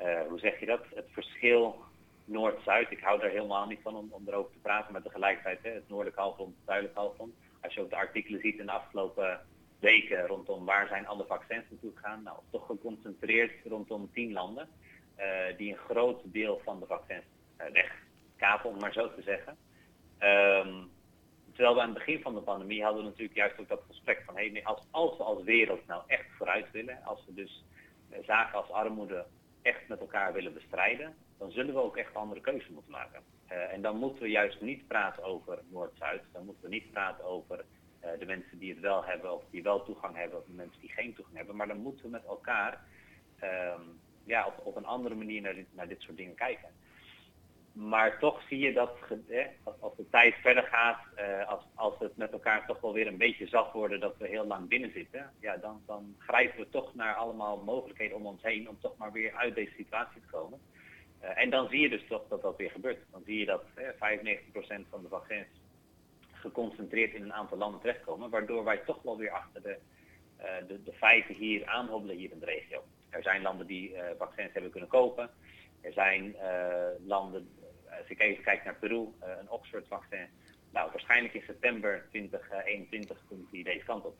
uh, 0.00 0.20
hoe 0.28 0.38
zeg 0.38 0.60
je 0.60 0.66
dat, 0.66 0.80
het 0.94 1.06
verschil 1.10 1.84
Noord-Zuid. 2.24 2.90
Ik 2.90 3.00
hou 3.00 3.20
daar 3.20 3.30
helemaal 3.30 3.66
niet 3.66 3.80
van 3.82 3.96
om, 3.96 4.08
om 4.10 4.28
erover 4.28 4.52
te 4.52 4.58
praten, 4.58 4.92
maar 4.92 5.02
tegelijkertijd 5.02 5.58
hè, 5.62 5.70
het 5.70 5.88
noordelijk 5.88 6.16
halfrond, 6.16 6.54
het 6.54 6.64
zuidelijk 6.64 6.96
halfrond. 6.96 7.34
Als 7.60 7.74
je 7.74 7.80
ook 7.80 7.90
de 7.90 7.96
artikelen 7.96 8.40
ziet 8.40 8.58
in 8.58 8.66
de 8.66 8.72
afgelopen 8.72 9.40
weken 9.78 10.26
rondom 10.26 10.64
waar 10.64 10.88
zijn 10.88 11.06
alle 11.06 11.24
vaccins 11.24 11.64
naartoe 11.70 11.92
gegaan, 11.94 12.22
nou 12.22 12.38
toch 12.50 12.66
geconcentreerd 12.66 13.52
rondom 13.64 14.10
tien 14.12 14.32
landen 14.32 14.68
uh, 15.18 15.56
die 15.56 15.70
een 15.70 15.78
groot 15.78 16.20
deel 16.24 16.60
van 16.64 16.80
de 16.80 16.86
vaccins 16.86 17.24
uh, 17.58 17.66
weg 17.72 18.02
kapen, 18.36 18.70
om 18.70 18.78
maar 18.78 18.92
zo 18.92 19.14
te 19.14 19.22
zeggen. 19.22 19.56
Ehm, 20.18 20.74
terwijl 21.60 21.78
we 21.78 21.86
aan 21.88 21.94
het 21.94 22.04
begin 22.06 22.22
van 22.22 22.34
de 22.34 22.40
pandemie 22.40 22.82
hadden 22.82 23.02
we 23.02 23.08
natuurlijk 23.08 23.36
juist 23.36 23.58
ook 23.58 23.68
dat 23.68 23.82
gesprek 23.86 24.22
van 24.26 24.34
hey, 24.34 24.60
als, 24.64 24.86
als 24.90 25.16
we 25.16 25.22
als 25.22 25.42
wereld 25.42 25.86
nou 25.86 26.02
echt 26.06 26.26
vooruit 26.36 26.70
willen, 26.70 27.04
als 27.04 27.24
we 27.26 27.34
dus 27.34 27.64
zaken 28.26 28.58
als 28.58 28.70
armoede 28.70 29.26
echt 29.62 29.88
met 29.88 30.00
elkaar 30.00 30.32
willen 30.32 30.54
bestrijden, 30.54 31.14
dan 31.38 31.50
zullen 31.50 31.74
we 31.74 31.80
ook 31.80 31.96
echt 31.96 32.14
andere 32.14 32.40
keuzes 32.40 32.68
moeten 32.68 32.90
maken. 32.90 33.22
Uh, 33.52 33.72
en 33.72 33.82
dan 33.82 33.96
moeten 33.96 34.22
we 34.22 34.28
juist 34.28 34.60
niet 34.60 34.86
praten 34.86 35.22
over 35.22 35.58
Noord-Zuid, 35.68 36.22
dan 36.32 36.44
moeten 36.44 36.62
we 36.62 36.68
niet 36.68 36.90
praten 36.90 37.24
over 37.24 37.64
uh, 38.04 38.10
de 38.18 38.26
mensen 38.26 38.58
die 38.58 38.70
het 38.70 38.80
wel 38.80 39.04
hebben 39.04 39.34
of 39.34 39.42
die 39.50 39.62
wel 39.62 39.84
toegang 39.84 40.16
hebben 40.16 40.38
of 40.38 40.44
de 40.44 40.52
mensen 40.52 40.80
die 40.80 40.92
geen 40.92 41.14
toegang 41.14 41.36
hebben. 41.36 41.56
Maar 41.56 41.68
dan 41.68 41.80
moeten 41.80 42.04
we 42.04 42.10
met 42.10 42.24
elkaar 42.24 42.84
um, 43.42 44.00
ja, 44.24 44.46
op, 44.46 44.66
op 44.66 44.76
een 44.76 44.86
andere 44.86 45.14
manier 45.14 45.40
naar 45.40 45.64
naar 45.72 45.88
dit 45.88 46.00
soort 46.00 46.16
dingen 46.16 46.34
kijken. 46.34 46.68
Maar 47.72 48.18
toch 48.18 48.42
zie 48.48 48.58
je 48.58 48.72
dat 48.72 48.96
eh, 49.28 49.46
als, 49.80 49.96
de 49.96 50.08
tijd 50.10 50.34
verder 50.34 50.62
gaat, 50.62 50.98
uh, 51.18 51.48
als, 51.48 51.62
als 51.74 51.94
het 51.98 52.16
met 52.16 52.32
elkaar 52.32 52.66
toch 52.66 52.80
wel 52.80 52.92
weer 52.92 53.06
een 53.06 53.16
beetje 53.16 53.46
zacht 53.46 53.72
worden 53.72 54.00
dat 54.00 54.16
we 54.18 54.28
heel 54.28 54.46
lang 54.46 54.68
binnen 54.68 54.92
zitten, 54.92 55.32
ja, 55.40 55.56
dan, 55.56 55.82
dan 55.86 56.14
grijpen 56.18 56.58
we 56.58 56.68
toch 56.68 56.94
naar 56.94 57.14
allemaal 57.14 57.62
mogelijkheden 57.64 58.16
om 58.16 58.26
ons 58.26 58.42
heen 58.42 58.68
om 58.68 58.80
toch 58.80 58.96
maar 58.96 59.12
weer 59.12 59.34
uit 59.34 59.54
deze 59.54 59.74
situatie 59.76 60.20
te 60.20 60.30
komen. 60.30 60.60
Uh, 61.22 61.42
en 61.42 61.50
dan 61.50 61.68
zie 61.68 61.80
je 61.80 61.88
dus 61.88 62.06
toch 62.08 62.28
dat 62.28 62.42
dat 62.42 62.56
weer 62.56 62.70
gebeurt. 62.70 62.98
Dan 63.10 63.22
zie 63.24 63.38
je 63.38 63.46
dat 63.46 63.64
eh, 63.74 63.88
95% 63.88 64.88
van 64.90 65.02
de 65.02 65.08
vaccins 65.08 65.46
geconcentreerd 66.32 67.14
in 67.14 67.22
een 67.22 67.32
aantal 67.32 67.58
landen 67.58 67.80
terechtkomen, 67.80 68.30
waardoor 68.30 68.64
wij 68.64 68.78
toch 68.78 69.02
wel 69.02 69.18
weer 69.18 69.30
achter 69.30 69.62
de, 69.62 69.78
uh, 70.38 70.68
de, 70.68 70.82
de 70.82 70.92
feiten 70.92 71.34
hier 71.34 71.66
aanhobbelen 71.66 72.16
hier 72.16 72.30
in 72.30 72.38
de 72.38 72.44
regio. 72.44 72.82
Er 73.10 73.22
zijn 73.22 73.42
landen 73.42 73.66
die 73.66 73.94
vaccins 74.18 74.52
hebben 74.52 74.70
kunnen 74.70 74.88
kopen. 74.88 75.30
Er 75.80 75.92
zijn 75.92 76.36
landen, 77.06 77.48
als 78.00 78.08
ik 78.10 78.20
even 78.20 78.44
kijk 78.44 78.64
naar 78.64 78.74
Peru, 78.74 79.08
een 79.20 79.50
Oxford-vaccin. 79.50 80.28
Nou, 80.72 80.90
waarschijnlijk 80.90 81.34
in 81.34 81.42
september 81.46 82.06
2021 82.10 83.24
komt 83.28 83.50
die 83.50 83.64
deze 83.64 83.84
kant 83.84 84.04
op. 84.04 84.16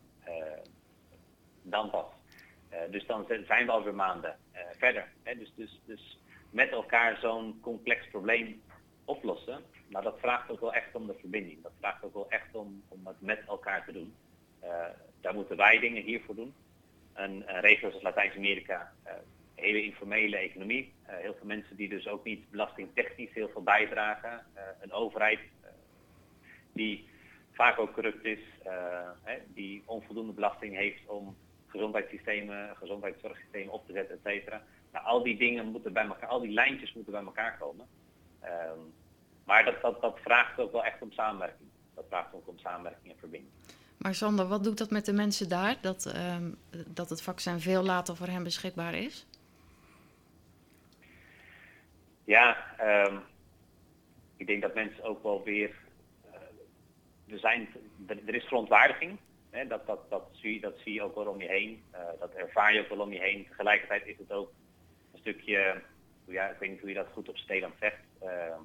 dan 1.61 1.89
pas. 1.89 2.05
dus 2.89 3.05
dan 3.05 3.25
zijn 3.45 3.65
we 3.65 3.71
alweer 3.71 3.95
maanden 3.95 4.37
verder. 4.77 5.07
Hè? 5.23 5.35
Dus, 5.35 5.53
dus, 5.55 5.81
dus 5.85 6.19
met 6.49 6.69
elkaar 6.69 7.17
zo'n 7.17 7.59
complex 7.61 8.07
probleem 8.07 8.61
oplossen. 9.05 9.63
Maar 9.89 10.01
dat 10.01 10.19
vraagt 10.19 10.49
ook 10.49 10.59
wel 10.59 10.73
echt 10.73 10.95
om 10.95 11.07
de 11.07 11.17
verbinding. 11.19 11.61
Dat 11.63 11.71
vraagt 11.79 12.03
ook 12.03 12.13
wel 12.13 12.29
echt 12.29 12.55
om, 12.55 12.83
om 12.87 13.07
het 13.07 13.21
met 13.21 13.43
elkaar 13.47 13.85
te 13.85 13.91
doen. 13.91 14.15
Daar 15.21 15.33
moeten 15.33 15.57
wij 15.57 15.79
dingen 15.79 16.03
hiervoor 16.03 16.35
doen. 16.35 16.53
Een, 17.13 17.43
een 17.55 17.59
regio 17.59 17.91
als 17.91 18.01
Latijns-Amerika, 18.01 18.93
hele 19.61 19.83
informele 19.83 20.37
economie. 20.37 20.93
Uh, 21.03 21.15
heel 21.15 21.33
veel 21.33 21.47
mensen 21.47 21.75
die 21.75 21.89
dus 21.89 22.07
ook 22.07 22.23
niet 22.23 22.49
belastingtechnisch 22.49 23.33
heel 23.33 23.49
veel 23.49 23.63
bijdragen. 23.63 24.45
een 24.81 24.91
overheid 24.91 25.39
die 26.73 27.09
vaak 27.51 27.79
ook 27.79 27.93
corrupt 27.93 28.25
is, 28.25 28.39
hè, 29.23 29.37
die 29.47 29.83
onvoldoende 29.85 30.33
belasting 30.33 30.75
heeft 30.75 31.05
om 31.05 31.37
gezondheidssystemen, 31.67 32.75
gezondheidszorgsystemen 32.77 33.73
op 33.73 33.85
te 33.85 33.93
zetten, 33.93 34.15
et 34.15 34.21
cetera. 34.23 34.63
Nou, 34.91 35.05
al 35.05 35.23
die 35.23 35.37
dingen 35.37 35.65
moeten 35.65 35.93
bij 35.93 36.05
elkaar, 36.05 36.29
al 36.29 36.39
die 36.39 36.51
lijntjes 36.51 36.93
moeten 36.93 37.13
bij 37.13 37.23
elkaar 37.23 37.57
komen. 37.57 37.87
Um, 38.43 38.93
maar 39.45 39.65
dat, 39.65 39.81
dat, 39.81 40.01
dat 40.01 40.19
vraagt 40.19 40.59
ook 40.59 40.71
wel 40.71 40.83
echt 40.83 41.01
om 41.01 41.11
samenwerking. 41.11 41.69
Dat 41.95 42.05
vraagt 42.07 42.33
ook 42.33 42.47
om 42.47 42.59
samenwerking 42.59 43.13
en 43.13 43.19
verbinding. 43.19 43.53
Maar 43.97 44.15
Sander, 44.15 44.47
wat 44.47 44.63
doet 44.63 44.77
dat 44.77 44.91
met 44.91 45.05
de 45.05 45.13
mensen 45.13 45.49
daar? 45.49 45.77
Dat, 45.81 46.13
um, 46.15 46.57
dat 46.87 47.09
het 47.09 47.21
vaccin 47.21 47.59
veel 47.59 47.83
later 47.83 48.15
voor 48.15 48.27
hen 48.27 48.43
beschikbaar 48.43 48.93
is? 48.93 49.25
Ja, 52.25 52.57
um, 53.07 53.21
ik 54.37 54.47
denk 54.47 54.61
dat 54.61 54.73
mensen 54.73 55.03
ook 55.03 55.23
wel 55.23 55.43
weer. 55.43 55.75
Uh, 56.25 57.33
er, 57.33 57.39
zijn, 57.39 57.69
er, 58.07 58.35
is 58.35 58.43
verontwaardiging. 58.43 59.17
Hè, 59.49 59.67
dat, 59.67 59.87
dat, 59.87 60.09
dat, 60.09 60.29
zie, 60.31 60.61
dat 60.61 60.77
zie 60.77 60.93
je 60.93 61.01
ook 61.01 61.15
wel 61.15 61.27
om 61.27 61.41
je 61.41 61.47
heen. 61.47 61.83
Uh, 61.93 61.99
dat 62.19 62.33
ervaar 62.33 62.73
je 62.73 62.79
ook 62.79 62.89
wel 62.89 62.99
om 62.99 63.13
je 63.13 63.19
heen. 63.19 63.47
Tegelijkertijd 63.47 64.05
is 64.05 64.17
het 64.17 64.31
ook 64.31 64.51
een 65.11 65.19
stukje. 65.19 65.81
Ja, 66.27 66.47
ik 66.47 66.59
weet 66.59 66.69
niet 66.69 66.79
hoe 66.79 66.89
je 66.89 66.95
dat 66.95 67.11
goed 67.13 67.29
op 67.29 67.37
Steland 67.37 67.73
zegt. 67.79 68.01
Uh, 68.23 68.55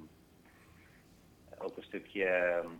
ook 1.57 1.77
een 1.77 1.83
stukje 1.83 2.61
um, 2.63 2.79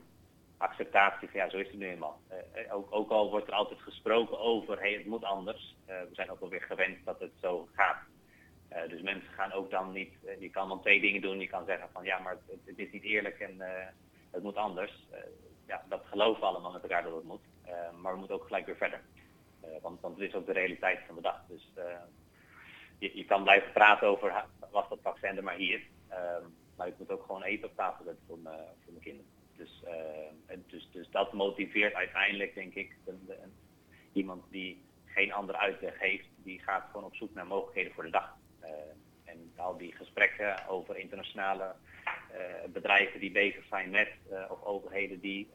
acceptatie 0.58 1.30
van 1.30 1.40
ja, 1.40 1.50
zo 1.50 1.58
is 1.58 1.68
het 1.68 1.78
nu 1.78 1.88
eenmaal. 1.88 2.22
Uh, 2.32 2.74
ook, 2.76 2.88
ook, 2.90 3.10
al 3.10 3.30
wordt 3.30 3.48
er 3.48 3.54
altijd 3.54 3.82
gesproken 3.82 4.40
over 4.40 4.84
het 4.84 5.06
moet 5.06 5.24
anders. 5.24 5.76
We 5.86 6.10
zijn 6.12 6.32
ook 6.32 6.40
wel 6.40 6.50
weer 6.50 6.62
gewend 6.62 7.06
dat 7.06 7.20
het 7.20 7.32
zo 7.42 7.68
gaat. 7.74 7.98
Uh, 8.72 8.90
dus 8.90 9.02
mensen 9.02 9.34
gaan 9.34 9.52
ook 9.52 9.70
dan 9.72 9.92
niet, 9.92 10.14
je 10.40 10.50
kan 10.50 10.70
dan 10.70 10.82
twee 10.82 11.02
dingen 11.02 11.22
doen. 11.22 11.40
Je 11.40 11.48
kan 11.48 11.66
zeggen 11.66 11.90
van 11.92 12.04
ja, 12.04 12.20
maar 12.20 12.38
het, 12.66 12.78
is 12.80 12.92
niet 12.92 13.04
eerlijk 13.04 13.40
en 13.40 13.62
het 14.32 14.44
moet 14.44 14.56
anders. 14.56 15.08
ja, 15.68 15.86
dat 15.90 16.06
geloven 16.06 16.48
allemaal 16.48 16.72
met 16.72 16.82
elkaar 16.82 17.04
dat 17.04 17.16
het 17.16 17.24
moet. 17.24 17.42
maar 18.02 18.14
we 18.14 18.20
moeten 18.20 18.36
ook 18.36 18.46
gelijk 18.46 18.66
weer 18.66 18.76
verder. 18.76 19.02
want, 19.82 20.02
want 20.02 20.20
het 20.20 20.28
is 20.30 20.36
ook 20.36 20.46
de 20.46 20.54
realiteit 20.54 21.00
van 21.06 21.16
de 21.16 21.22
dag. 21.22 21.42
Dus 21.48 21.72
je, 22.98 23.18
je 23.18 23.26
kan 23.26 23.44
blijven 23.44 23.72
praten 23.72 24.08
over 24.08 24.46
was 24.72 24.90
dat 24.90 25.00
vaccin 25.02 25.38
er 25.38 25.44
maar 25.44 25.56
hier. 25.56 25.82
Ehm, 26.08 26.44
maar 26.76 26.88
ik 26.88 26.98
moet 26.98 27.12
ook 27.12 27.26
gewoon 27.26 27.44
eten 27.44 27.70
op 27.70 27.76
tafel 27.76 28.06
zetten 28.06 28.24
voor, 28.28 28.40
mijn, 28.40 28.60
voor 28.84 28.92
mijn 28.94 29.04
kinderen. 29.04 29.32
Dus, 29.56 29.84
dus, 30.68 30.90
dus 30.92 31.10
dat 31.10 31.34
motiveert 31.34 31.94
uiteindelijk, 31.94 32.54
denk 32.54 32.74
ik, 32.74 32.96
iemand 34.14 34.44
die 34.50 34.82
geen 35.06 35.34
andere 35.34 35.58
uitweg 35.58 36.00
heeft, 36.00 36.28
die 36.44 36.60
gaat 36.60 36.86
gewoon 36.86 37.06
op 37.06 37.16
zoek 37.16 37.34
naar 37.34 37.48
mogelijkheden 37.48 37.94
voor 37.94 38.04
de 38.04 38.10
dag. 38.10 38.36
Uh, 38.68 39.32
en 39.32 39.52
al 39.56 39.78
die 39.78 39.96
gesprekken 39.96 40.68
over 40.68 40.98
internationale 40.98 41.76
uh, 42.06 42.72
bedrijven 42.74 43.20
die 43.20 43.32
bezig 43.32 43.66
zijn 43.70 43.90
met, 43.90 44.10
of 44.50 44.64
overheden 44.64 45.20
die 45.20 45.50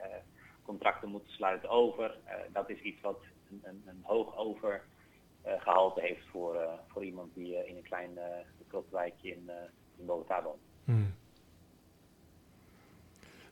contracten 0.65 1.09
moeten 1.09 1.33
sluiten 1.33 1.69
over, 1.69 2.15
dat 2.53 2.71
is 2.71 2.81
iets 2.81 3.01
wat 3.01 3.21
een, 3.51 3.61
een, 3.65 3.83
een 3.87 4.01
hoog 4.03 4.37
over 4.37 4.83
gehalte 5.45 6.01
heeft 6.01 6.27
voor, 6.31 6.57
voor 6.89 7.05
iemand 7.05 7.35
die 7.35 7.67
in 7.67 7.77
een 7.77 7.83
klein 7.83 8.11
uh, 8.15 9.07
in, 9.21 9.51
in 9.99 10.07
Bogota 10.07 10.43
woont. 10.43 10.63
Hmm. 10.85 11.15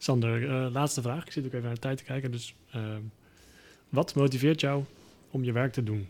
Sander, 0.02 0.42
uh, 0.42 0.72
laatste 0.72 1.02
vraag. 1.02 1.26
Ik 1.26 1.32
zit 1.32 1.44
ook 1.44 1.52
even 1.52 1.64
naar 1.64 1.74
de 1.74 1.80
tijd 1.80 1.98
te 1.98 2.04
kijken. 2.04 2.30
Dus 2.30 2.54
uh, 2.74 2.96
wat 3.88 4.14
motiveert 4.14 4.60
jou 4.60 4.84
om 5.30 5.44
je 5.44 5.52
werk 5.52 5.72
te 5.72 5.82
doen? 5.82 6.08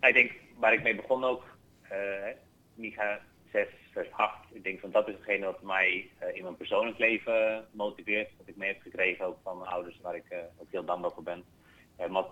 Ik 0.00 0.14
denk 0.14 0.32
waar 0.62 0.72
ik 0.72 0.82
mee 0.82 0.94
begon 0.94 1.24
ook, 1.24 1.42
uh, 1.92 2.26
Micha 2.74 3.20
6, 3.52 3.68
vers 3.92 4.08
8. 4.10 4.54
Ik 4.54 4.64
denk 4.64 4.80
van 4.80 4.90
dat 4.90 5.08
is 5.08 5.14
hetgene 5.14 5.46
wat 5.46 5.62
mij 5.62 6.10
uh, 6.22 6.36
in 6.36 6.42
mijn 6.42 6.56
persoonlijk 6.56 6.98
leven 6.98 7.66
motiveert. 7.72 8.30
Wat 8.38 8.48
ik 8.48 8.56
mee 8.56 8.72
heb 8.72 8.82
gekregen 8.82 9.24
ook 9.24 9.38
van 9.42 9.58
mijn 9.58 9.70
ouders, 9.70 10.00
waar 10.00 10.16
ik 10.16 10.30
uh, 10.30 10.38
ook 10.58 10.70
heel 10.70 10.84
dankbaar 10.84 11.10
voor 11.10 11.22
ben. 11.22 11.44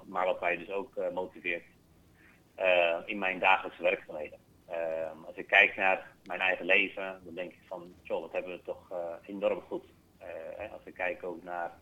Maar, 0.07 0.25
wat 0.25 0.41
mij 0.41 0.57
dus 0.57 0.71
ook 0.71 1.13
motiveert 1.13 1.65
in 3.05 3.19
mijn 3.19 3.39
dagelijkse 3.39 3.83
werkzaamheden. 3.83 4.39
Als 5.27 5.37
ik 5.37 5.47
kijk 5.47 5.77
naar 5.77 6.07
mijn 6.25 6.41
eigen 6.41 6.65
leven, 6.65 7.21
dan 7.25 7.35
denk 7.35 7.53
ik 7.53 7.61
van, 7.67 7.95
joh, 8.03 8.21
wat 8.21 8.33
hebben 8.33 8.53
we 8.53 8.63
toch 8.63 8.93
enorm 9.27 9.61
goed. 9.61 9.85
Als 10.73 10.85
ik 10.85 10.95
kijk 10.95 11.25
ook 11.25 11.43
naar 11.43 11.73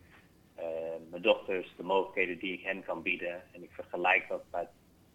eh, 0.59 0.65
mijn 1.11 1.23
dochters, 1.23 1.75
de 1.77 1.83
mogelijkheden 1.83 2.39
die 2.39 2.53
ik 2.53 2.63
hen 2.63 2.85
kan 2.85 3.03
bieden. 3.03 3.43
En 3.53 3.63
ik 3.63 3.71
vergelijk 3.73 4.29
dat 4.29 4.43
met 4.51 4.69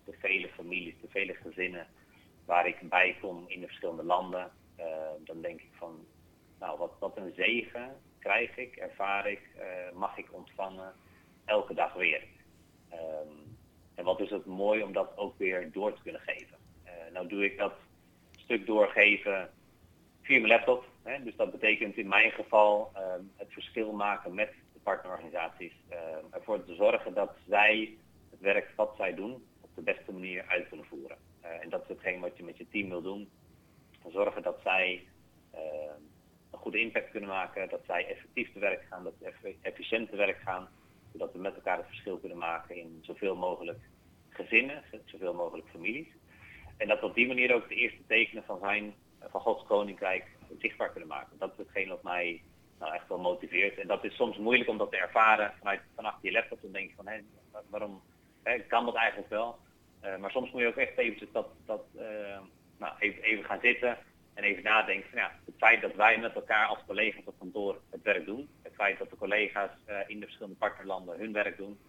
de 0.06 0.14
vele 0.20 0.50
families, 0.50 0.94
de 1.02 1.08
vele 1.10 1.34
gezinnen 1.34 1.88
waar 2.46 2.68
ik 2.68 2.90
bij 2.90 3.18
kom 3.22 3.44
in 3.48 3.60
de 3.60 3.66
verschillende 3.66 4.04
landen. 4.04 4.52
dan 5.24 5.42
denk 5.42 5.62
ik 5.62 5.72
van, 5.72 6.06
nou, 6.60 6.78
wat, 6.78 6.92
wat 7.00 7.18
een 7.18 7.34
zegen 7.36 7.96
krijg 8.20 8.58
ik, 8.58 8.76
ervaar 8.76 9.28
ik, 9.28 9.42
mag 9.94 10.18
ik 10.18 10.34
ontvangen 10.34 10.94
elke 11.46 11.74
dag 11.74 11.94
weer. 11.94 12.24
Um, 12.94 13.58
en 13.96 14.04
wat 14.04 14.20
is 14.20 14.30
het 14.30 14.46
mooi 14.46 14.84
om 14.84 14.94
dat 14.94 15.18
ook 15.18 15.38
weer 15.38 15.72
door 15.72 15.94
te 15.94 16.02
kunnen 16.02 16.22
geven 16.22 16.58
nou 17.14 17.28
doe 17.28 17.44
ik 17.44 17.58
dat 17.58 17.74
stuk 18.36 18.66
doorgeven 18.66 19.50
via 20.22 20.40
mijn 20.40 20.52
laptop. 20.52 20.86
Hè? 21.04 21.24
Dus 21.24 21.36
dat 21.36 21.52
betekent 21.52 21.98
in 21.98 22.08
mijn 22.08 22.32
geval 22.32 22.92
uh, 22.96 23.02
het 23.36 23.54
verschil 23.54 23.92
maken 23.92 24.34
met 24.34 24.54
de 24.74 24.80
partnerorganisaties. 24.84 25.74
Uh, 25.92 25.98
ervoor 26.30 26.66
te 26.66 26.76
zorgen 26.76 27.14
dat 27.14 27.32
zij 27.48 27.98
het 28.32 28.40
werk 28.40 28.70
wat 28.76 28.94
zij 28.98 29.14
doen 29.14 29.44
de 29.76 29.82
beste 29.82 30.12
manier 30.12 30.46
uit 30.48 30.68
kunnen 30.68 30.86
voeren. 30.86 31.18
Uh, 31.44 31.64
en 31.64 31.70
dat 31.70 31.82
is 31.82 31.88
hetgeen 31.88 32.20
wat 32.20 32.38
je 32.38 32.44
met 32.44 32.58
je 32.58 32.68
team 32.70 32.90
wil 32.90 33.02
doen. 33.02 33.30
Zorgen 34.12 34.42
dat 34.42 34.60
zij 34.64 35.08
een 36.52 36.60
goede 36.60 36.80
impact 36.80 37.12
kunnen 37.12 37.30
maken, 37.30 37.70
dat 37.70 37.82
zij 37.86 38.08
effectief 38.08 38.54
te 38.54 38.60
werk 38.60 38.86
gaan, 38.90 39.04
dat 39.04 39.14
ze 39.20 39.56
efficiënt 39.62 40.10
te 40.10 40.16
werk 40.16 40.38
gaan. 40.38 40.68
Zodat 41.12 41.34
we 41.34 41.40
met 41.40 41.56
elkaar 41.56 41.78
het 41.78 41.88
verschil 41.88 42.18
kunnen 42.18 42.38
maken 42.38 42.76
in 42.76 43.00
zoveel 43.02 43.36
mogelijk 43.36 43.80
gezinnen, 44.30 44.84
zoveel 45.06 45.34
mogelijk 45.34 45.68
families. 45.68 46.08
En 46.78 46.88
dat 46.88 47.00
we 47.00 47.06
op 47.06 47.16
die 47.16 47.28
manier 47.28 47.56
ook 47.56 47.70
de 47.70 47.76
eerste 47.76 48.06
tekenen 48.08 48.44
van 48.44 48.60
zijn, 48.60 48.94
van 49.20 49.42
Gods 49.42 49.66
Koninkrijk 49.66 50.26
zichtbaar 50.60 50.90
kunnen 50.90 51.10
maken. 51.10 51.38
Dat 51.38 51.52
is 51.52 51.58
hetgeen 51.58 51.88
wat 51.88 52.04
mij 52.04 52.42
nou, 52.80 52.94
echt 52.94 53.08
wel 53.08 53.20
motiveert. 53.20 53.78
En 53.78 53.88
dat 53.88 54.04
is 54.04 54.16
soms 54.16 54.38
moeilijk 54.38 54.70
om 54.70 54.78
dat 54.78 54.92
te 54.92 54.98
ervaren 54.98 55.54
vanuit, 55.58 55.82
vanaf 55.96 56.16
je 56.22 56.32
laptop. 56.32 56.62
Dan 56.62 56.72
denk 56.72 56.90
je 56.90 56.96
van, 56.96 57.08
hé, 57.08 57.20
waarom 57.70 58.02
kan 58.68 58.86
dat 58.86 58.96
eigenlijk 58.96 59.30
wel? 59.30 59.60
Uh, 60.04 60.18
maar 60.18 60.32
soms 60.32 60.52
moet 60.52 60.62
je 60.62 60.68
ook 60.68 60.76
echt 60.76 60.98
eventjes 60.98 61.32
dat, 61.32 61.48
dat 61.66 61.84
uh, 61.96 62.02
nou, 62.78 62.94
even, 63.00 63.22
even 63.24 63.44
gaan 63.44 63.60
zitten, 63.62 63.98
En 64.34 64.44
even 64.44 64.64
nadenken 64.64 65.10
van 65.10 65.20
ja, 65.20 65.32
het 65.46 65.56
feit 65.58 65.82
dat 65.82 65.96
wij 65.96 66.20
met 66.20 66.36
elkaar 66.36 66.66
als 66.66 66.80
collega's 66.88 67.26
op 67.26 67.40
kantoor 67.40 67.82
het 67.90 68.04
werk 68.04 68.26
doen, 68.26 68.50
het 68.62 68.74
feit 68.76 68.98
dat 69.00 69.10
de 69.10 69.18
collega's 69.18 69.72
in 70.08 70.20
de 70.20 70.26
verschillende 70.26 70.58
partnerlanden 70.58 71.20
hun 71.20 71.34
werk 71.34 71.58
doen, 71.58 71.80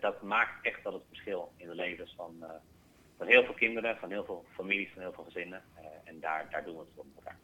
dat 0.00 0.22
maakt 0.22 0.66
echt 0.66 0.82
dat 0.82 0.92
het 0.92 1.02
verschil 1.08 1.52
in 1.56 1.66
de 1.66 1.74
levens 1.74 2.14
van, 2.16 2.44
van 3.16 3.26
heel 3.26 3.44
veel 3.44 3.54
kinderen, 3.54 3.96
van 3.96 4.10
heel 4.10 4.24
veel 4.24 4.44
families, 4.54 4.88
van 4.92 5.02
heel 5.02 5.12
veel 5.12 5.24
gezinnen. 5.24 5.62
en 6.04 6.20
daar, 6.20 6.46
daar 6.50 6.64
doen 6.64 6.74
we 6.74 6.80
het 6.80 6.88
voor 6.94 7.04
elkaar. 7.16 7.38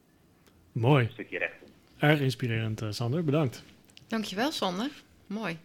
Mooi. 0.73 1.05
Een 1.05 1.11
stukje 1.11 1.39
recht 1.39 1.61
doen. 1.61 1.75
Erg 2.11 2.21
inspirerend, 2.21 2.83
Sander. 2.89 3.25
Bedankt. 3.25 3.65
Dankjewel, 4.07 4.51
Sander. 4.51 4.91
Mooi. 5.27 5.59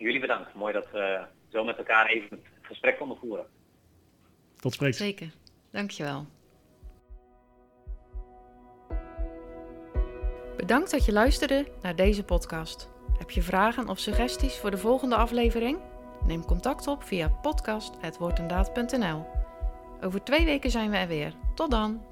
Jullie 0.00 0.20
bedankt. 0.20 0.54
Mooi 0.54 0.72
dat 0.72 0.90
we 0.90 1.24
zo 1.48 1.64
met 1.64 1.76
elkaar 1.76 2.06
even 2.06 2.28
het 2.30 2.46
gesprek 2.62 2.98
konden 2.98 3.16
voeren. 3.16 3.46
Tot 4.56 4.72
spreeks. 4.72 4.96
Zeker. 4.96 5.30
Dankjewel. 5.70 6.26
Bedankt 10.56 10.90
dat 10.90 11.04
je 11.04 11.12
luisterde 11.12 11.66
naar 11.82 11.96
deze 11.96 12.24
podcast. 12.24 12.90
Heb 13.18 13.30
je 13.30 13.42
vragen 13.42 13.88
of 13.88 13.98
suggesties 13.98 14.56
voor 14.56 14.70
de 14.70 14.78
volgende 14.78 15.16
aflevering? 15.16 15.78
Neem 16.26 16.44
contact 16.44 16.86
op 16.86 17.02
via 17.02 17.28
podcast.woordendaad.nl 17.28 19.26
Over 20.00 20.24
twee 20.24 20.44
weken 20.44 20.70
zijn 20.70 20.90
we 20.90 20.96
er 20.96 21.08
weer. 21.08 21.32
Tot 21.54 21.70
dan! 21.70 22.09